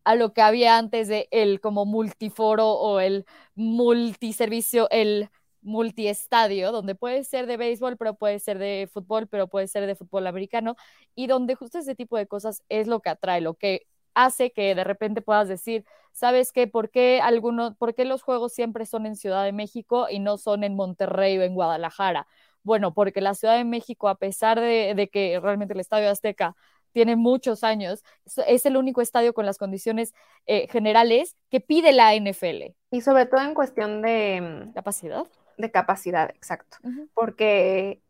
[0.04, 5.30] a lo que había antes de el como multiforo o el multiservicio, el
[5.62, 9.96] multiestadio, donde puede ser de béisbol, pero puede ser de fútbol, pero puede ser de
[9.96, 10.76] fútbol americano,
[11.16, 14.76] y donde justo ese tipo de cosas es lo que atrae, lo que hace que
[14.76, 16.68] de repente puedas decir, ¿sabes qué?
[16.68, 20.38] ¿Por qué, algunos, ¿Por qué los juegos siempre son en Ciudad de México y no
[20.38, 22.28] son en Monterrey o en Guadalajara?
[22.64, 26.56] Bueno, porque la Ciudad de México, a pesar de, de que realmente el Estadio Azteca
[26.92, 28.04] tiene muchos años,
[28.48, 30.14] es el único estadio con las condiciones
[30.46, 32.76] eh, generales que pide la NFL.
[32.92, 35.26] Y sobre todo en cuestión de mm, capacidad.
[35.58, 36.78] De capacidad, exacto.
[37.14, 38.02] Porque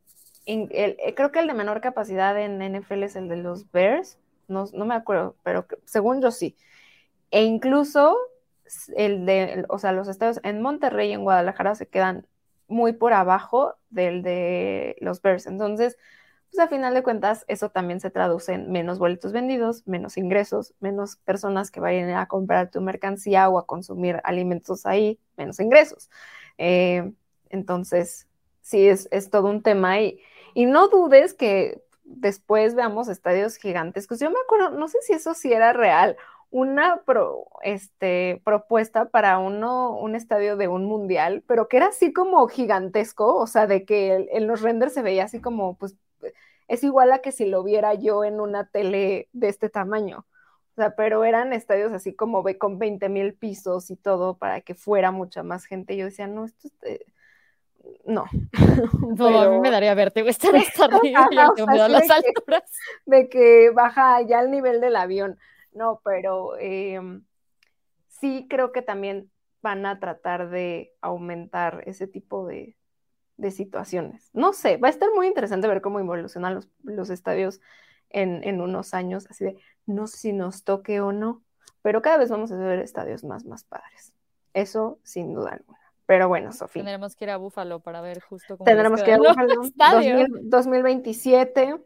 [0.45, 4.17] eh, creo que el de menor capacidad en NFL es el de los Bears,
[4.51, 6.55] no, me acuerdo, pero según yo sí.
[7.31, 8.17] E incluso
[8.95, 12.27] el de, o sea, los estadios en Monterrey y en Guadalajara se quedan
[12.67, 15.45] muy por abajo del de los Bears.
[15.47, 15.97] Entonces,
[16.51, 20.73] pues a final de cuentas eso también se traduce en menos boletos vendidos, menos ingresos,
[20.79, 26.09] menos personas que vayan a comprar tu mercancía o a consumir alimentos ahí, menos ingresos.
[26.57, 27.13] Eh,
[27.49, 28.27] entonces,
[28.61, 30.19] sí, es, todo un tema y,
[30.53, 31.81] y no dudes que
[32.17, 34.19] después veamos estadios gigantescos.
[34.19, 36.17] Yo me acuerdo, no sé si eso sí era real,
[36.51, 37.01] una
[37.63, 43.35] este, propuesta para uno, un estadio de un mundial, pero que era así como gigantesco,
[43.37, 45.95] o sea, de que en los renders se veía así como, pues,
[46.67, 50.25] es igual a que si lo viera yo en una tele de este tamaño.
[50.71, 54.73] O sea, pero eran estadios así como con 20 mil pisos y todo para que
[54.75, 55.97] fuera mucha más gente.
[55.97, 56.69] Yo decía, no, esto
[58.05, 58.25] no.
[59.17, 62.63] No, a mí me daría verte estar hasta arriba las alturas.
[63.05, 65.37] de que baja ya el nivel del avión.
[65.73, 67.23] No, pero em,
[68.07, 72.75] sí creo que también van a tratar de aumentar ese tipo de,
[73.37, 74.29] de situaciones.
[74.33, 77.61] No sé, va a estar muy interesante ver cómo evolucionan los, los estadios
[78.13, 81.43] en, unos años, así de no sé si nos toque o no,
[81.81, 84.13] pero cada vez vamos a ver estadios más, más padres.
[84.53, 85.79] Eso sin duda alguna.
[86.11, 86.81] Pero bueno, Sofía.
[86.81, 88.65] Tendremos que ir a Búfalo para ver justo cómo.
[88.65, 89.61] Tendremos que ir a Búfalo.
[90.43, 91.77] 2027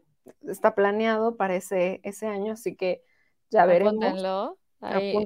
[0.48, 3.04] está planeado para ese, ese año, así que
[3.50, 3.94] ya veremos.
[3.94, 4.58] Apúntenlo.
[4.80, 5.16] Ahí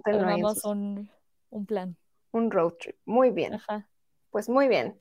[0.64, 1.10] un,
[1.48, 1.96] un plan.
[2.32, 2.96] Un road trip.
[3.06, 3.58] Muy bien.
[4.28, 5.00] Pues muy bien.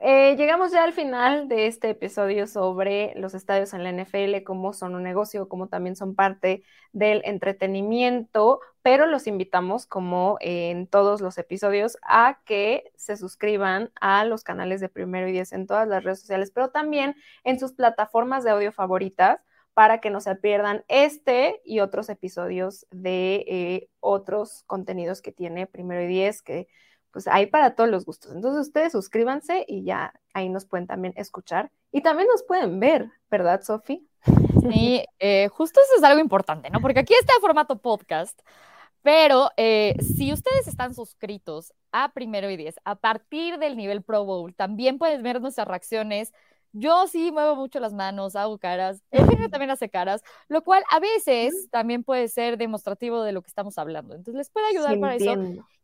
[0.00, 4.72] Eh, llegamos ya al final de este episodio sobre los estadios en la NFL, cómo
[4.72, 11.20] son un negocio, cómo también son parte del entretenimiento, pero los invitamos, como en todos
[11.20, 15.88] los episodios, a que se suscriban a los canales de Primero y Diez en todas
[15.88, 19.40] las redes sociales, pero también en sus plataformas de audio favoritas
[19.74, 25.66] para que no se pierdan este y otros episodios de eh, otros contenidos que tiene
[25.66, 26.68] Primero y Diez, que
[27.18, 28.30] pues hay para todos los gustos.
[28.32, 33.10] Entonces ustedes suscríbanse y ya ahí nos pueden también escuchar y también nos pueden ver,
[33.28, 34.06] ¿verdad, Sofi?
[34.70, 36.80] Sí, eh, justo eso es algo importante, ¿no?
[36.80, 38.40] Porque aquí está el formato podcast,
[39.02, 44.24] pero eh, si ustedes están suscritos a Primero y Diez, a partir del nivel Pro
[44.24, 46.32] Bowl, también pueden ver nuestras reacciones.
[46.70, 51.00] Yo sí muevo mucho las manos, hago caras, Eugenio también hace caras, lo cual a
[51.00, 54.14] veces también puede ser demostrativo de lo que estamos hablando.
[54.14, 55.34] Entonces les puede ayudar para eso.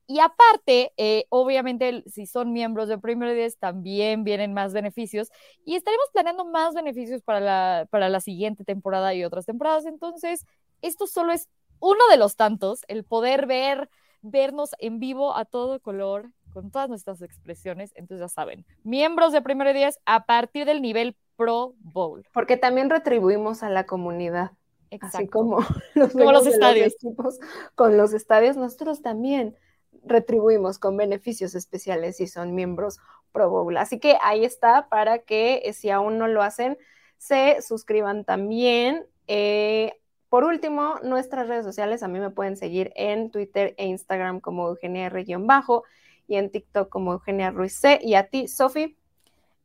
[0.06, 5.30] Y aparte, eh, obviamente, si son miembros de y Diez, también vienen más beneficios
[5.64, 9.86] y estaremos planeando más beneficios para la, para la siguiente temporada y otras temporadas.
[9.86, 10.44] Entonces,
[10.82, 11.48] esto solo es
[11.80, 13.88] uno de los tantos, el poder ver,
[14.20, 17.92] vernos en vivo a todo color, con todas nuestras expresiones.
[17.94, 22.26] Entonces, ya saben, miembros de Primero y Diez a partir del nivel Pro Bowl.
[22.32, 24.52] Porque también retribuimos a la comunidad.
[24.90, 25.16] Exacto.
[25.18, 25.58] Así como
[25.94, 26.94] los, Como los estadios.
[26.94, 27.40] equipos
[27.74, 29.56] con los estadios, nosotros también
[30.04, 32.98] retribuimos con beneficios especiales si son miembros
[33.32, 33.68] Pro.
[33.76, 36.78] Así que ahí está para que eh, si aún no lo hacen,
[37.18, 39.06] se suscriban también.
[39.26, 44.40] Eh, por último, nuestras redes sociales, a mí me pueden seguir en Twitter e Instagram
[44.40, 45.84] como Eugenia R-bajo
[46.28, 47.98] y en TikTok como Eugenia Ruiz C.
[48.02, 48.96] Y a ti, Sofi.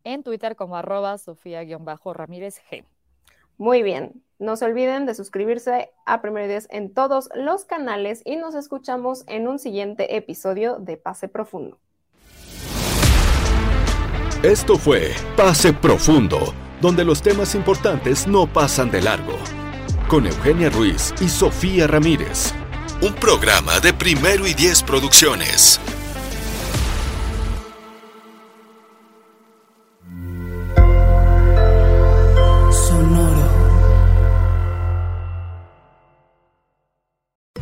[0.03, 2.85] En Twitter como arroba Sofía-Ramírez G.
[3.59, 4.23] Muy bien.
[4.39, 8.55] No se olviden de suscribirse a Primero y Diez en todos los canales y nos
[8.55, 11.77] escuchamos en un siguiente episodio de Pase Profundo.
[14.43, 19.33] Esto fue Pase Profundo, donde los temas importantes no pasan de largo.
[20.07, 22.53] Con Eugenia Ruiz y Sofía Ramírez.
[23.01, 25.81] Un programa de Primero y Diez Producciones.